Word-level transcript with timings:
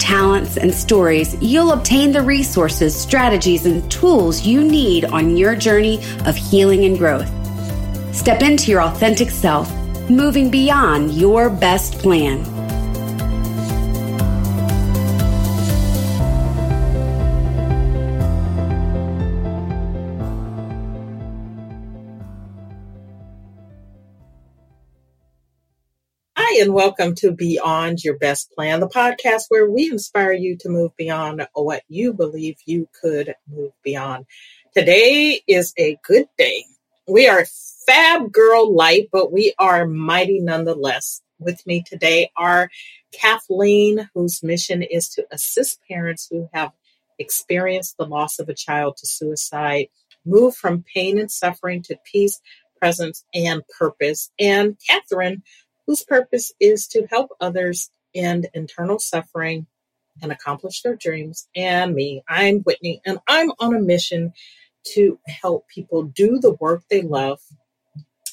talents, 0.00 0.56
and 0.56 0.74
stories, 0.74 1.36
you'll 1.40 1.72
obtain 1.72 2.10
the 2.10 2.22
resources, 2.22 2.98
strategies, 2.98 3.66
and 3.66 3.88
tools 3.90 4.42
you 4.42 4.64
need 4.64 5.04
on 5.04 5.36
your 5.36 5.54
journey 5.54 6.02
of 6.26 6.34
healing 6.34 6.84
and 6.84 6.98
growth. 6.98 7.30
Step 8.14 8.42
into 8.42 8.70
your 8.70 8.82
authentic 8.82 9.30
self, 9.30 9.70
moving 10.10 10.50
beyond 10.50 11.12
your 11.12 11.48
best 11.48 11.98
plan. 11.98 12.59
And 26.60 26.74
welcome 26.74 27.14
to 27.14 27.32
Beyond 27.32 28.04
Your 28.04 28.18
Best 28.18 28.52
Plan, 28.52 28.80
the 28.80 28.86
podcast 28.86 29.44
where 29.48 29.70
we 29.70 29.90
inspire 29.90 30.34
you 30.34 30.58
to 30.58 30.68
move 30.68 30.94
beyond 30.94 31.48
what 31.54 31.84
you 31.88 32.12
believe 32.12 32.58
you 32.66 32.86
could 33.00 33.34
move 33.50 33.72
beyond. 33.82 34.26
Today 34.74 35.40
is 35.48 35.72
a 35.78 35.96
good 36.04 36.26
day. 36.36 36.66
We 37.08 37.26
are 37.28 37.46
fab 37.86 38.30
girl 38.30 38.74
light, 38.74 39.08
but 39.10 39.32
we 39.32 39.54
are 39.58 39.86
mighty 39.86 40.38
nonetheless. 40.38 41.22
With 41.38 41.66
me 41.66 41.82
today 41.82 42.30
are 42.36 42.68
Kathleen, 43.10 44.10
whose 44.12 44.42
mission 44.42 44.82
is 44.82 45.08
to 45.14 45.24
assist 45.32 45.80
parents 45.90 46.28
who 46.30 46.50
have 46.52 46.72
experienced 47.18 47.96
the 47.96 48.04
loss 48.04 48.38
of 48.38 48.50
a 48.50 48.54
child 48.54 48.98
to 48.98 49.06
suicide, 49.06 49.86
move 50.26 50.54
from 50.54 50.84
pain 50.94 51.18
and 51.18 51.30
suffering 51.30 51.82
to 51.84 51.96
peace, 52.04 52.38
presence, 52.78 53.24
and 53.32 53.62
purpose. 53.78 54.30
And 54.38 54.76
Catherine, 54.86 55.42
whose 55.90 56.04
purpose 56.04 56.52
is 56.60 56.86
to 56.86 57.04
help 57.10 57.32
others 57.40 57.90
end 58.14 58.46
internal 58.54 59.00
suffering 59.00 59.66
and 60.22 60.30
accomplish 60.30 60.82
their 60.82 60.94
dreams. 60.94 61.48
And 61.56 61.96
me, 61.96 62.22
I'm 62.28 62.60
Whitney, 62.60 63.02
and 63.04 63.18
I'm 63.26 63.50
on 63.58 63.74
a 63.74 63.80
mission 63.80 64.32
to 64.92 65.18
help 65.26 65.66
people 65.66 66.04
do 66.04 66.38
the 66.38 66.52
work 66.60 66.84
they 66.88 67.02
love 67.02 67.40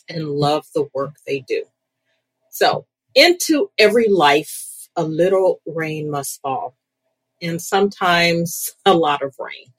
and 0.07 0.29
love 0.29 0.67
the 0.75 0.87
work 0.93 1.15
they 1.25 1.39
do. 1.47 1.63
So, 2.51 2.85
into 3.15 3.71
every 3.79 4.07
life, 4.07 4.87
a 4.95 5.03
little 5.03 5.59
rain 5.65 6.11
must 6.11 6.39
fall, 6.41 6.77
and 7.41 7.59
sometimes 7.59 8.69
a 8.85 8.93
lot 8.93 9.23
of 9.23 9.33
rain. 9.39 9.73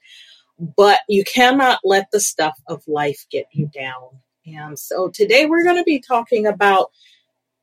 But 0.59 0.99
you 1.09 1.23
cannot 1.23 1.79
let 1.85 2.09
the 2.11 2.19
stuff 2.19 2.59
of 2.67 2.83
life 2.89 3.25
get 3.31 3.47
you 3.53 3.71
down. 3.73 4.19
And 4.47 4.77
so 4.77 5.11
today 5.11 5.47
we're 5.47 5.63
going 5.63 5.77
to 5.77 5.85
be 5.85 6.01
talking 6.01 6.45
about 6.45 6.91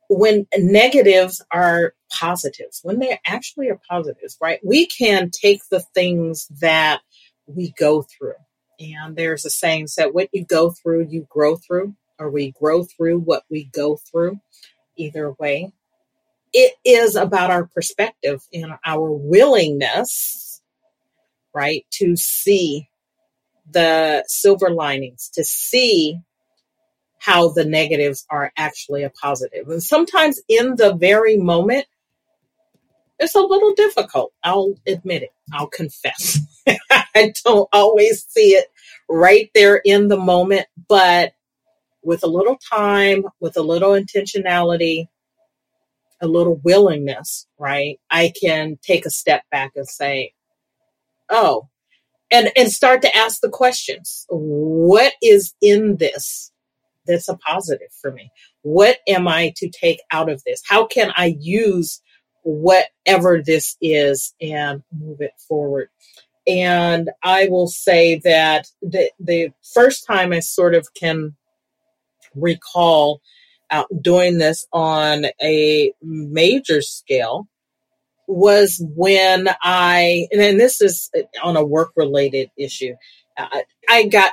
when 0.08 0.46
negatives 0.56 1.42
are 1.52 1.94
positives, 2.12 2.80
when 2.82 2.98
they 2.98 3.18
actually 3.26 3.68
are 3.68 3.80
positives, 3.88 4.36
right? 4.40 4.60
We 4.64 4.86
can 4.86 5.30
take 5.30 5.62
the 5.70 5.80
things 5.80 6.46
that 6.60 7.00
we 7.46 7.72
go 7.78 8.02
through. 8.02 8.34
And 8.78 9.16
there's 9.16 9.44
a 9.44 9.50
saying 9.50 9.88
that 9.96 10.14
what 10.14 10.28
you 10.32 10.44
go 10.44 10.70
through, 10.70 11.08
you 11.08 11.26
grow 11.30 11.56
through, 11.56 11.94
or 12.18 12.30
we 12.30 12.52
grow 12.52 12.84
through 12.84 13.20
what 13.20 13.44
we 13.50 13.64
go 13.64 13.96
through. 13.96 14.40
Either 14.96 15.32
way, 15.32 15.72
it 16.52 16.74
is 16.84 17.16
about 17.16 17.50
our 17.50 17.66
perspective 17.66 18.42
and 18.52 18.72
our 18.84 19.10
willingness, 19.10 20.62
right, 21.54 21.84
to 21.90 22.16
see 22.16 22.88
the 23.70 24.24
silver 24.26 24.70
linings, 24.70 25.30
to 25.34 25.44
see 25.44 26.18
how 27.26 27.48
the 27.48 27.64
negatives 27.64 28.24
are 28.30 28.52
actually 28.56 29.02
a 29.02 29.10
positive. 29.10 29.68
And 29.68 29.82
sometimes 29.82 30.40
in 30.48 30.76
the 30.76 30.94
very 30.94 31.36
moment, 31.36 31.86
it's 33.18 33.34
a 33.34 33.40
little 33.40 33.74
difficult. 33.74 34.32
I'll 34.44 34.76
admit 34.86 35.24
it. 35.24 35.30
I'll 35.52 35.66
confess. 35.66 36.38
I 36.90 37.32
don't 37.44 37.68
always 37.72 38.24
see 38.28 38.50
it 38.50 38.68
right 39.08 39.50
there 39.56 39.80
in 39.84 40.06
the 40.06 40.16
moment, 40.16 40.66
but 40.88 41.32
with 42.04 42.22
a 42.22 42.28
little 42.28 42.58
time, 42.72 43.24
with 43.40 43.56
a 43.56 43.62
little 43.62 43.90
intentionality, 43.90 45.08
a 46.20 46.28
little 46.28 46.60
willingness, 46.62 47.48
right? 47.58 47.98
I 48.08 48.32
can 48.40 48.78
take 48.82 49.04
a 49.04 49.10
step 49.10 49.42
back 49.50 49.72
and 49.74 49.88
say, 49.88 50.32
oh, 51.28 51.68
and, 52.30 52.52
and 52.56 52.70
start 52.70 53.02
to 53.02 53.16
ask 53.16 53.40
the 53.40 53.48
questions. 53.48 54.26
What 54.28 55.14
is 55.20 55.54
in 55.60 55.96
this? 55.96 56.52
That's 57.06 57.28
a 57.28 57.36
positive 57.36 57.88
for 58.00 58.12
me? 58.12 58.30
What 58.62 58.98
am 59.06 59.28
I 59.28 59.52
to 59.56 59.68
take 59.68 60.00
out 60.10 60.30
of 60.30 60.42
this? 60.44 60.62
How 60.66 60.86
can 60.86 61.12
I 61.16 61.36
use 61.38 62.00
whatever 62.42 63.42
this 63.42 63.76
is 63.80 64.34
and 64.40 64.82
move 64.92 65.20
it 65.20 65.32
forward? 65.48 65.88
And 66.46 67.10
I 67.22 67.48
will 67.48 67.66
say 67.66 68.20
that 68.24 68.68
the, 68.80 69.10
the 69.18 69.50
first 69.74 70.06
time 70.06 70.32
I 70.32 70.40
sort 70.40 70.74
of 70.74 70.94
can 70.94 71.34
recall 72.34 73.20
uh, 73.70 73.84
doing 74.00 74.38
this 74.38 74.66
on 74.72 75.26
a 75.42 75.92
major 76.02 76.80
scale 76.82 77.48
was 78.28 78.82
when 78.94 79.48
I, 79.62 80.28
and 80.32 80.60
this 80.60 80.80
is 80.80 81.10
on 81.42 81.56
a 81.56 81.64
work 81.64 81.92
related 81.96 82.50
issue. 82.56 82.94
Uh, 83.36 83.60
I 83.88 84.06
got 84.06 84.32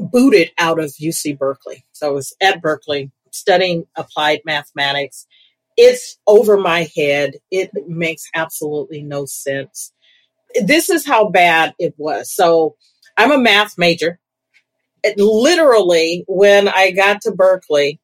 booted 0.00 0.50
out 0.58 0.78
of 0.78 0.90
UC 0.90 1.38
Berkeley. 1.38 1.84
So 1.92 2.08
I 2.08 2.10
was 2.10 2.34
at 2.40 2.62
Berkeley 2.62 3.10
studying 3.30 3.86
applied 3.96 4.40
mathematics. 4.44 5.26
It's 5.76 6.18
over 6.26 6.56
my 6.56 6.88
head. 6.96 7.34
It 7.50 7.70
makes 7.86 8.28
absolutely 8.34 9.02
no 9.02 9.24
sense. 9.26 9.92
This 10.62 10.90
is 10.90 11.06
how 11.06 11.28
bad 11.28 11.74
it 11.78 11.94
was. 11.96 12.34
So 12.34 12.76
I'm 13.16 13.32
a 13.32 13.38
math 13.38 13.78
major. 13.78 14.18
It, 15.02 15.18
literally, 15.18 16.24
when 16.26 16.68
I 16.68 16.90
got 16.90 17.22
to 17.22 17.32
Berkeley, 17.32 18.00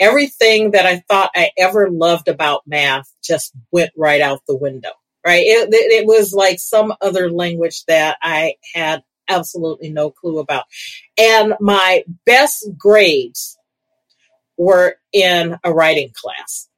everything 0.00 0.70
that 0.70 0.86
I 0.86 1.02
thought 1.08 1.30
I 1.34 1.50
ever 1.58 1.90
loved 1.90 2.28
about 2.28 2.62
math 2.66 3.12
just 3.22 3.52
went 3.72 3.90
right 3.96 4.20
out 4.20 4.42
the 4.46 4.56
window. 4.56 4.90
Right. 5.26 5.42
It, 5.44 5.68
it 5.72 6.06
was 6.06 6.32
like 6.32 6.58
some 6.58 6.94
other 7.02 7.30
language 7.30 7.84
that 7.86 8.16
I 8.22 8.54
had 8.72 9.02
absolutely 9.28 9.90
no 9.90 10.10
clue 10.10 10.38
about. 10.38 10.64
And 11.18 11.54
my 11.60 12.04
best 12.24 12.68
grades 12.76 13.58
were 14.56 14.96
in 15.12 15.56
a 15.64 15.72
writing 15.72 16.12
class. 16.14 16.68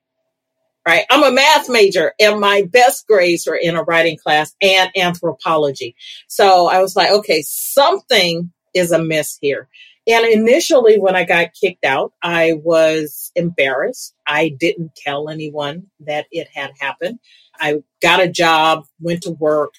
Right. 0.87 1.05
I'm 1.11 1.23
a 1.23 1.31
math 1.31 1.69
major 1.69 2.15
and 2.19 2.41
my 2.41 2.63
best 2.63 3.07
grades 3.07 3.47
were 3.47 3.57
in 3.57 3.77
a 3.77 3.83
writing 3.83 4.17
class 4.17 4.55
and 4.63 4.91
anthropology. 4.97 5.95
So 6.27 6.69
I 6.69 6.81
was 6.81 6.97
like, 6.97 7.11
okay, 7.11 7.43
something 7.43 8.51
is 8.75 8.91
amiss 8.91 9.39
here. 9.41 9.69
And 10.07 10.27
initially, 10.27 10.99
when 10.99 11.15
I 11.15 11.25
got 11.25 11.53
kicked 11.53 11.85
out, 11.85 12.13
I 12.23 12.55
was 12.55 13.31
embarrassed. 13.37 14.15
I 14.27 14.49
didn't 14.49 14.97
tell 14.97 15.29
anyone 15.29 15.89
that 16.01 16.27
it 16.33 16.49
had 16.53 16.71
happened. 16.81 17.19
I 17.59 17.83
got 18.01 18.23
a 18.23 18.29
job, 18.29 18.87
went 18.99 19.23
to 19.23 19.33
work, 19.33 19.75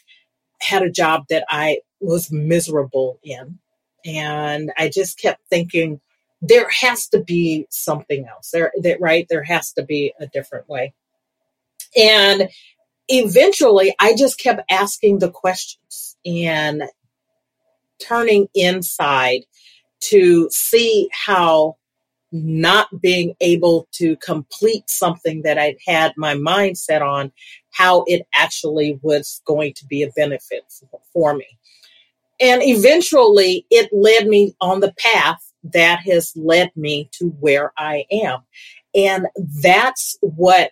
had 0.62 0.84
a 0.84 0.92
job 0.92 1.25
that 1.30 1.45
I 1.50 1.80
was 2.01 2.31
miserable 2.31 3.19
in. 3.24 3.59
And 4.06 4.71
I 4.77 4.89
just 4.89 5.19
kept 5.19 5.42
thinking, 5.50 6.01
there 6.42 6.68
has 6.69 7.07
to 7.09 7.21
be 7.21 7.68
something 7.69 8.25
else. 8.27 8.50
There, 8.51 8.71
that 8.81 9.00
right? 9.00 9.27
There 9.30 9.44
has 9.44 9.71
to 9.74 9.83
be 9.83 10.13
a 10.19 10.27
different 10.27 10.68
way. 10.68 10.94
And 11.95 12.50
eventually, 13.07 13.94
I 14.00 14.15
just 14.15 14.39
kept 14.39 14.62
asking 14.71 15.19
the 15.19 15.30
questions 15.30 16.18
and 16.25 16.83
turning 18.00 18.47
inside 18.56 19.42
to 20.01 20.50
see 20.50 21.09
how 21.12 21.77
not 22.31 22.88
being 23.01 23.36
able 23.42 23.88
to 23.92 24.15
complete 24.18 24.89
something 24.89 25.42
that 25.44 25.57
I'd 25.57 25.77
had 25.86 26.13
my 26.15 26.33
mind 26.33 26.77
set 26.77 27.01
on, 27.01 27.31
how 27.71 28.06
it 28.07 28.25
actually 28.33 28.97
was 29.01 29.42
going 29.45 29.74
to 29.75 29.86
be 29.86 30.01
a 30.01 30.12
benefit 30.15 30.63
for 31.13 31.33
me. 31.33 31.45
And 32.42 32.62
eventually 32.64 33.66
it 33.70 33.92
led 33.94 34.28
me 34.28 34.56
on 34.60 34.80
the 34.80 34.94
path 34.98 35.40
that 35.64 36.00
has 36.08 36.34
led 36.36 36.72
me 36.76 37.08
to 37.14 37.30
where 37.40 37.72
I 37.78 38.06
am. 38.12 38.40
And 38.96 39.28
that's 39.62 40.18
what, 40.22 40.72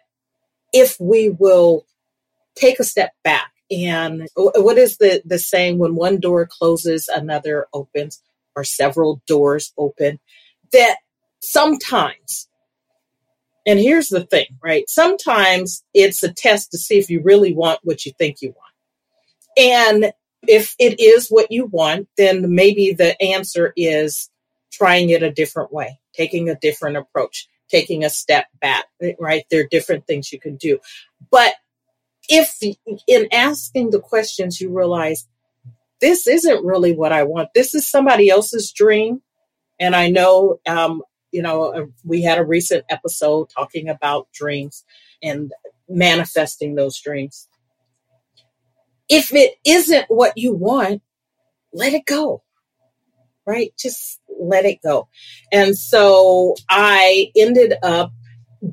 if 0.74 1.00
we 1.00 1.30
will 1.30 1.86
take 2.56 2.80
a 2.80 2.84
step 2.84 3.12
back. 3.24 3.52
And 3.72 4.28
what 4.36 4.80
is 4.80 4.98
the, 4.98 5.22
the 5.26 5.38
saying 5.38 5.78
when 5.78 5.94
one 5.94 6.20
door 6.20 6.50
closes, 6.52 7.08
another 7.08 7.68
opens, 7.72 8.22
or 8.56 8.64
several 8.64 9.22
doors 9.28 9.72
open? 9.78 10.20
That 10.74 10.98
sometimes, 11.40 12.50
and 13.68 13.78
here's 13.78 14.10
the 14.10 14.26
thing, 14.26 14.48
right? 14.64 14.90
Sometimes 14.90 15.84
it's 15.94 16.24
a 16.24 16.34
test 16.34 16.72
to 16.72 16.80
see 16.80 16.98
if 16.98 17.12
you 17.12 17.22
really 17.22 17.54
want 17.54 17.80
what 17.84 18.08
you 18.08 18.12
think 18.18 18.42
you 18.42 18.56
want. 18.56 18.74
And 19.56 20.14
if 20.48 20.76
it 20.80 21.00
is 21.00 21.30
what 21.30 21.52
you 21.52 21.66
want, 21.66 22.08
then 22.18 22.54
maybe 22.54 22.94
the 22.94 23.22
answer 23.22 23.74
is 23.76 24.30
trying 24.72 25.10
it 25.10 25.24
a 25.24 25.32
different 25.32 25.74
way, 25.74 26.00
taking 26.14 26.50
a 26.50 26.56
different 26.56 26.98
approach, 26.98 27.48
taking 27.70 28.04
a 28.04 28.10
step 28.10 28.46
back, 28.62 28.86
right? 29.20 29.46
There 29.50 29.62
are 29.62 29.68
different 29.70 30.08
things 30.08 30.32
you 30.32 30.40
can 30.40 30.56
do. 30.56 30.80
But 31.32 31.54
if 32.30 32.58
in 33.08 33.28
asking 33.34 33.90
the 33.90 34.00
questions 34.00 34.62
you 34.62 34.76
realize 34.76 35.28
this 36.00 36.28
isn't 36.28 36.64
really 36.64 36.94
what 36.94 37.12
I 37.12 37.24
want, 37.24 37.50
this 37.54 37.76
is 37.76 37.88
somebody 37.88 38.30
else's 38.30 38.72
dream. 38.72 39.22
And 39.80 39.96
I 39.96 40.10
know, 40.10 40.60
um, 40.66 41.02
you 41.32 41.42
know, 41.42 41.74
uh, 41.74 41.86
we 42.06 42.22
had 42.22 42.38
a 42.38 42.46
recent 42.46 42.86
episode 42.90 43.50
talking 43.50 43.90
about 43.90 44.32
dreams 44.32 44.86
and 45.22 45.52
manifesting 45.88 46.76
those 46.76 47.00
dreams. 47.00 47.49
If 49.10 49.34
it 49.34 49.56
isn't 49.66 50.06
what 50.08 50.38
you 50.38 50.54
want, 50.54 51.02
let 51.74 51.94
it 51.94 52.06
go 52.06 52.44
right? 53.50 53.74
Just 53.80 54.20
let 54.40 54.66
it 54.66 54.80
go. 54.84 55.08
And 55.52 55.78
so 55.78 56.56
I 56.70 57.32
ended 57.36 57.74
up 57.82 58.12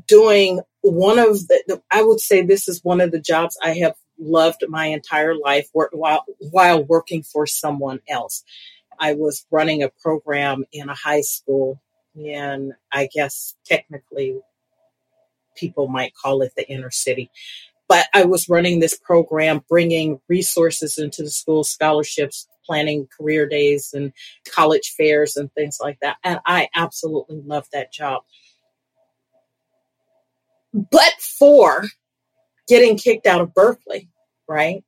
doing 0.06 0.60
one 0.82 1.18
of 1.18 1.46
the, 1.48 1.80
I 1.90 2.02
would 2.02 2.20
say 2.20 2.42
this 2.42 2.68
is 2.68 2.84
one 2.84 3.00
of 3.00 3.10
the 3.10 3.20
jobs 3.20 3.56
I 3.62 3.72
have 3.74 3.94
loved 4.18 4.64
my 4.68 4.86
entire 4.86 5.34
life 5.34 5.68
while, 5.72 6.24
while 6.50 6.84
working 6.84 7.22
for 7.22 7.46
someone 7.46 8.00
else. 8.08 8.44
I 9.00 9.14
was 9.14 9.46
running 9.50 9.82
a 9.82 9.90
program 10.02 10.64
in 10.72 10.88
a 10.88 10.94
high 10.94 11.22
school 11.22 11.80
and 12.14 12.72
I 12.92 13.08
guess 13.12 13.54
technically 13.64 14.40
people 15.54 15.88
might 15.88 16.12
call 16.14 16.42
it 16.42 16.52
the 16.56 16.68
inner 16.68 16.90
city. 16.90 17.30
But 17.88 18.06
I 18.12 18.24
was 18.24 18.48
running 18.48 18.80
this 18.80 18.98
program, 18.98 19.64
bringing 19.68 20.20
resources 20.28 20.98
into 20.98 21.22
the 21.22 21.30
school, 21.30 21.62
scholarships, 21.62 22.48
planning 22.66 23.08
career 23.16 23.48
days 23.48 23.92
and 23.94 24.12
college 24.48 24.94
fairs 24.96 25.36
and 25.36 25.52
things 25.52 25.78
like 25.80 25.98
that. 26.00 26.16
And 26.24 26.40
I 26.46 26.68
absolutely 26.74 27.40
loved 27.44 27.68
that 27.72 27.92
job. 27.92 28.22
But 30.72 31.12
for 31.20 31.84
getting 32.68 32.96
kicked 32.98 33.26
out 33.26 33.40
of 33.40 33.54
Berkeley, 33.54 34.08
right? 34.48 34.84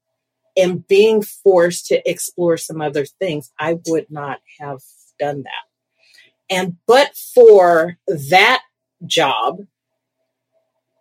And 0.56 0.86
being 0.86 1.22
forced 1.22 1.86
to 1.86 2.02
explore 2.08 2.56
some 2.56 2.80
other 2.80 3.06
things, 3.06 3.52
I 3.58 3.78
would 3.86 4.10
not 4.10 4.40
have 4.58 4.80
done 5.18 5.44
that. 5.44 6.54
And 6.54 6.76
but 6.86 7.16
for 7.16 7.98
that 8.06 8.62
job, 9.06 9.60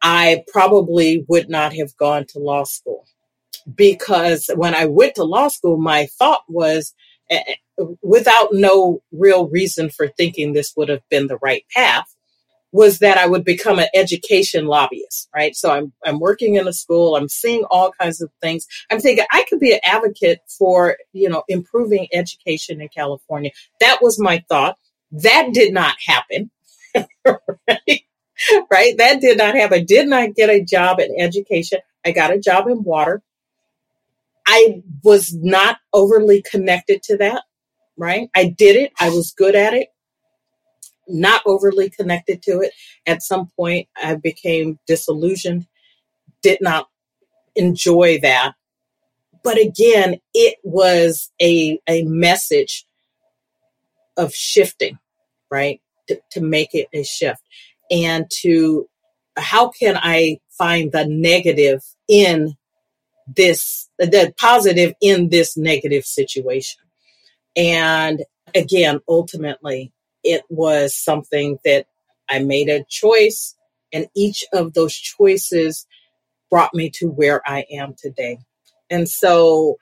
I 0.02 0.44
probably 0.52 1.26
would 1.28 1.50
not 1.50 1.74
have 1.74 1.96
gone 1.98 2.26
to 2.30 2.40
law 2.40 2.64
school 2.66 3.06
because 3.76 4.50
when 4.56 4.76
I 4.76 4.86
went 4.86 5.16
to 5.16 5.24
law 5.24 5.48
school, 5.50 5.78
my 5.78 6.08
thought 6.20 6.44
was, 6.48 6.94
eh, 7.30 7.42
eh, 7.48 7.86
without 8.02 8.50
no 8.54 9.02
real 9.12 9.48
reason 9.50 9.90
for 9.90 10.08
thinking 10.10 10.54
this 10.54 10.74
would 10.78 10.90
have 10.90 11.08
been 11.10 11.28
the 11.28 11.40
right 11.42 11.66
path, 11.76 12.06
was 12.72 13.00
that 13.00 13.18
I 13.18 13.28
would 13.28 13.46
become 13.46 13.80
an 13.80 13.88
education 13.96 14.68
lobbyist, 14.68 15.30
right? 15.36 15.56
So 15.56 15.72
I'm, 15.72 15.94
I'm 16.06 16.20
working 16.20 16.56
in 16.56 16.68
a 16.68 16.74
school. 16.74 17.16
I'm 17.16 17.30
seeing 17.30 17.64
all 17.72 17.92
kinds 18.00 18.22
of 18.22 18.30
things. 18.42 18.68
I'm 18.92 19.00
thinking 19.00 19.26
I 19.32 19.46
could 19.50 19.60
be 19.60 19.74
an 19.74 19.80
advocate 19.84 20.40
for, 20.60 20.98
you 21.14 21.30
know, 21.30 21.44
improving 21.48 22.08
education 22.14 22.82
in 22.82 22.90
California. 22.90 23.52
That 23.80 24.00
was 24.02 24.20
my 24.20 24.44
thought. 24.50 24.78
That 25.12 25.50
did 25.54 25.74
not 25.74 25.96
happen. 26.06 26.52
right? 27.68 28.02
right? 28.72 28.98
That 28.98 29.22
did 29.22 29.38
not 29.38 29.56
happen. 29.56 29.80
I 29.80 29.84
did 29.84 30.08
not 30.08 30.36
get 30.36 30.50
a 30.50 30.64
job 30.64 31.00
in 31.00 31.16
education. 31.20 31.80
I 32.06 32.12
got 32.12 32.34
a 32.34 32.40
job 32.40 32.68
in 32.68 32.84
water. 32.84 33.22
I 34.48 34.82
was 35.04 35.34
not 35.34 35.78
overly 35.94 36.44
connected 36.50 37.04
to 37.04 37.18
that, 37.18 37.44
right? 37.98 38.30
I 38.36 38.56
did 38.58 38.76
it. 38.76 38.94
I 39.00 39.10
was 39.10 39.34
good 39.36 39.56
at 39.56 39.74
it. 39.74 39.90
Not 41.08 41.42
overly 41.46 41.90
connected 41.90 42.42
to 42.44 42.62
it. 42.62 42.74
At 43.06 43.24
some 43.24 43.48
point, 43.58 43.88
I 44.02 44.16
became 44.16 44.80
disillusioned, 44.88 45.68
did 46.42 46.60
not 46.62 46.88
enjoy 47.56 48.20
that. 48.22 48.54
But 49.44 49.58
again, 49.60 50.18
it 50.34 50.58
was 50.64 51.32
a, 51.42 51.80
a 51.88 52.04
message 52.04 52.86
of 54.18 54.34
shifting, 54.34 54.98
right? 55.52 55.82
To, 56.08 56.20
to 56.32 56.42
make 56.42 56.74
it 56.74 56.88
a 56.94 57.04
shift 57.04 57.42
and 57.92 58.30
to 58.42 58.88
how 59.38 59.70
can 59.70 59.98
I 59.98 60.40
find 60.58 60.92
the 60.92 61.06
negative 61.06 61.82
in 62.08 62.56
this, 63.28 63.90
the 64.00 64.34
positive 64.38 64.94
in 65.02 65.30
this 65.30 65.58
negative 65.58 66.06
situation. 66.06 66.82
And 67.56 68.24
again, 68.56 69.00
ultimately, 69.08 69.92
it 70.24 70.44
was 70.50 70.96
something 70.96 71.60
that 71.66 71.86
I 72.30 72.40
made 72.40 72.70
a 72.70 72.84
choice, 72.90 73.56
and 73.94 74.08
each 74.16 74.46
of 74.54 74.74
those 74.74 74.96
choices 74.96 75.86
brought 76.50 76.74
me 76.74 76.90
to 76.96 77.08
where 77.08 77.42
I 77.46 77.66
am 77.72 77.96
today. 77.98 78.40
And 78.90 79.08
so 79.08 79.78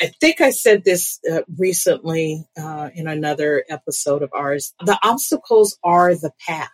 I 0.00 0.12
think 0.20 0.40
I 0.40 0.50
said 0.50 0.84
this 0.84 1.20
uh, 1.30 1.42
recently 1.58 2.46
uh, 2.58 2.88
in 2.94 3.06
another 3.06 3.64
episode 3.68 4.22
of 4.22 4.30
ours. 4.32 4.74
The 4.84 4.98
obstacles 5.02 5.78
are 5.84 6.14
the 6.14 6.32
path. 6.46 6.70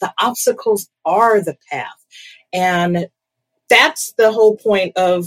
The 0.00 0.12
obstacles 0.20 0.88
are 1.04 1.40
the 1.40 1.56
path. 1.70 2.04
And 2.52 3.08
that's 3.70 4.12
the 4.18 4.32
whole 4.32 4.56
point 4.56 4.96
of 4.96 5.26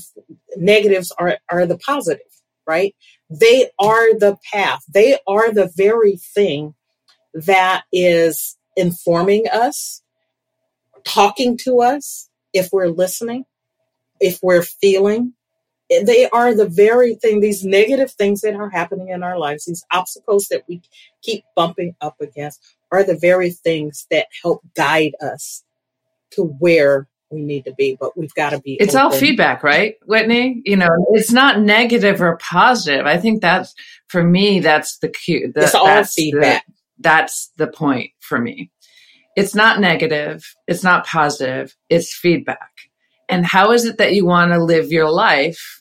negatives 0.57 1.11
are, 1.17 1.37
are 1.49 1.65
the 1.65 1.77
positive, 1.77 2.21
right? 2.67 2.95
They 3.29 3.69
are 3.79 4.17
the 4.17 4.37
path. 4.51 4.83
They 4.93 5.17
are 5.27 5.53
the 5.53 5.71
very 5.75 6.17
thing 6.17 6.75
that 7.33 7.83
is 7.93 8.57
informing 8.75 9.47
us, 9.47 10.01
talking 11.03 11.57
to 11.59 11.81
us, 11.81 12.29
if 12.53 12.69
we're 12.71 12.87
listening, 12.87 13.45
if 14.19 14.39
we're 14.41 14.63
feeling. 14.63 15.33
They 15.89 16.29
are 16.29 16.53
the 16.53 16.67
very 16.67 17.15
thing, 17.15 17.39
these 17.39 17.63
negative 17.63 18.11
things 18.11 18.41
that 18.41 18.55
are 18.55 18.69
happening 18.69 19.09
in 19.09 19.23
our 19.23 19.39
lives, 19.39 19.65
these 19.65 19.83
obstacles 19.91 20.47
that 20.51 20.63
we 20.67 20.81
keep 21.23 21.43
bumping 21.55 21.95
up 21.99 22.15
against, 22.21 22.75
are 22.91 23.03
the 23.03 23.17
very 23.17 23.51
things 23.51 24.05
that 24.11 24.27
help 24.43 24.61
guide 24.75 25.13
us 25.21 25.63
to 26.31 26.43
where 26.43 27.07
we 27.31 27.41
need 27.41 27.65
to 27.65 27.73
be, 27.73 27.97
but 27.99 28.17
we've 28.17 28.33
got 28.33 28.51
to 28.51 28.59
be. 28.59 28.73
It's 28.79 28.95
open. 28.95 29.05
all 29.05 29.11
feedback, 29.11 29.63
right, 29.63 29.95
Whitney? 30.05 30.61
You 30.65 30.77
know, 30.77 30.89
it's 31.11 31.31
not 31.31 31.61
negative 31.61 32.21
or 32.21 32.37
positive. 32.37 33.05
I 33.05 33.17
think 33.17 33.41
that's 33.41 33.73
for 34.07 34.23
me. 34.23 34.59
That's 34.59 34.97
the 34.97 35.09
cue. 35.09 35.51
The, 35.53 35.63
it's 35.63 35.75
all 35.75 36.03
feedback. 36.03 36.65
The, 36.65 36.73
that's 36.99 37.51
the 37.57 37.67
point 37.67 38.11
for 38.19 38.39
me. 38.39 38.71
It's 39.35 39.55
not 39.55 39.79
negative. 39.79 40.43
It's 40.67 40.83
not 40.83 41.05
positive. 41.05 41.75
It's 41.89 42.13
feedback. 42.13 42.71
And 43.29 43.45
how 43.45 43.71
is 43.71 43.85
it 43.85 43.99
that 43.99 44.13
you 44.13 44.25
want 44.25 44.51
to 44.51 44.63
live 44.63 44.91
your 44.91 45.09
life 45.09 45.78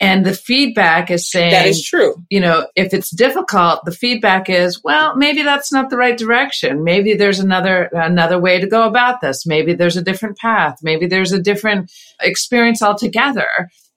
and 0.00 0.24
the 0.24 0.32
feedback 0.32 1.10
is 1.10 1.30
saying 1.30 1.50
that 1.50 1.66
is 1.66 1.84
true. 1.84 2.14
You 2.30 2.40
know, 2.40 2.66
if 2.74 2.94
it's 2.94 3.10
difficult, 3.10 3.84
the 3.84 3.92
feedback 3.92 4.48
is, 4.48 4.82
well, 4.82 5.14
maybe 5.14 5.42
that's 5.42 5.70
not 5.70 5.90
the 5.90 5.98
right 5.98 6.16
direction. 6.16 6.82
Maybe 6.82 7.14
there's 7.14 7.38
another 7.38 7.90
another 7.92 8.40
way 8.40 8.58
to 8.58 8.66
go 8.66 8.86
about 8.88 9.20
this. 9.20 9.46
Maybe 9.46 9.74
there's 9.74 9.98
a 9.98 10.02
different 10.02 10.38
path. 10.38 10.78
Maybe 10.82 11.06
there's 11.06 11.32
a 11.32 11.42
different 11.42 11.92
experience 12.20 12.82
altogether. 12.82 13.48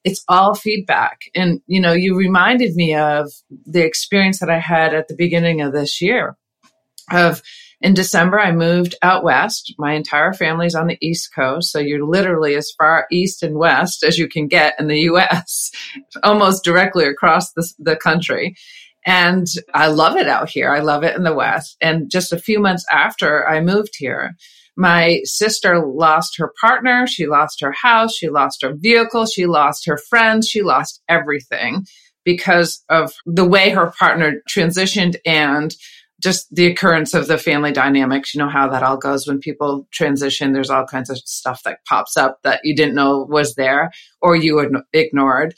It's 0.04 0.22
all 0.28 0.54
feedback. 0.54 1.20
And 1.34 1.62
you 1.66 1.80
know, 1.80 1.92
you 1.92 2.14
reminded 2.14 2.74
me 2.74 2.94
of 2.94 3.32
the 3.64 3.82
experience 3.82 4.40
that 4.40 4.50
I 4.50 4.58
had 4.58 4.94
at 4.94 5.08
the 5.08 5.16
beginning 5.16 5.62
of 5.62 5.72
this 5.72 6.02
year 6.02 6.36
of 7.10 7.40
in 7.84 7.92
December, 7.92 8.40
I 8.40 8.50
moved 8.50 8.94
out 9.02 9.24
west. 9.24 9.74
My 9.76 9.92
entire 9.92 10.32
family's 10.32 10.74
on 10.74 10.86
the 10.86 10.96
East 11.02 11.34
Coast. 11.34 11.70
So 11.70 11.78
you're 11.78 12.06
literally 12.06 12.54
as 12.54 12.72
far 12.78 13.06
east 13.12 13.42
and 13.42 13.58
west 13.58 14.02
as 14.02 14.16
you 14.16 14.26
can 14.26 14.48
get 14.48 14.74
in 14.78 14.88
the 14.88 15.00
US, 15.00 15.70
almost 16.22 16.64
directly 16.64 17.04
across 17.04 17.52
the, 17.52 17.70
the 17.78 17.94
country. 17.94 18.56
And 19.04 19.46
I 19.74 19.88
love 19.88 20.16
it 20.16 20.28
out 20.28 20.48
here. 20.48 20.70
I 20.70 20.80
love 20.80 21.04
it 21.04 21.14
in 21.14 21.24
the 21.24 21.34
West. 21.34 21.76
And 21.82 22.10
just 22.10 22.32
a 22.32 22.38
few 22.38 22.58
months 22.58 22.86
after 22.90 23.46
I 23.46 23.60
moved 23.60 23.96
here, 23.98 24.34
my 24.78 25.20
sister 25.24 25.86
lost 25.86 26.38
her 26.38 26.54
partner. 26.58 27.06
She 27.06 27.26
lost 27.26 27.60
her 27.60 27.72
house. 27.72 28.16
She 28.16 28.30
lost 28.30 28.62
her 28.62 28.72
vehicle. 28.74 29.26
She 29.26 29.44
lost 29.44 29.84
her 29.84 29.98
friends. 30.08 30.48
She 30.48 30.62
lost 30.62 31.02
everything 31.06 31.84
because 32.24 32.82
of 32.88 33.12
the 33.26 33.44
way 33.44 33.68
her 33.68 33.92
partner 33.98 34.40
transitioned 34.48 35.16
and 35.26 35.74
just 36.24 36.52
the 36.52 36.66
occurrence 36.66 37.12
of 37.12 37.28
the 37.28 37.38
family 37.38 37.70
dynamics. 37.70 38.34
You 38.34 38.40
know 38.40 38.48
how 38.48 38.68
that 38.70 38.82
all 38.82 38.96
goes 38.96 39.26
when 39.28 39.38
people 39.38 39.86
transition. 39.92 40.52
There's 40.52 40.70
all 40.70 40.86
kinds 40.86 41.10
of 41.10 41.18
stuff 41.18 41.62
that 41.64 41.84
pops 41.86 42.16
up 42.16 42.38
that 42.42 42.60
you 42.64 42.74
didn't 42.74 42.94
know 42.94 43.26
was 43.28 43.54
there 43.54 43.92
or 44.22 44.34
you 44.34 44.82
ignored. 44.94 45.54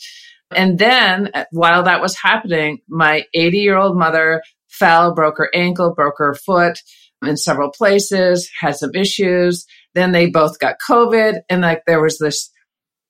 And 0.55 0.79
then 0.79 1.31
uh, 1.35 1.45
while 1.53 1.85
that 1.85 2.03
was 2.03 2.17
happening, 2.17 2.81
my 2.89 3.25
80 3.33 3.59
year 3.59 3.77
old 3.77 3.97
mother 3.97 4.43
fell, 4.69 5.15
broke 5.15 5.39
her 5.39 5.51
ankle, 5.55 5.95
broke 5.95 6.19
her 6.19 6.35
foot 6.35 6.81
in 7.25 7.37
several 7.37 7.71
places, 7.71 8.51
had 8.61 8.77
some 8.77 8.95
issues. 8.95 9.65
Then 9.95 10.13
they 10.13 10.29
both 10.29 10.59
got 10.59 10.77
COVID 10.89 11.41
and 11.49 11.63
like 11.63 11.83
there 11.87 12.03
was 12.03 12.19
this 12.19 12.51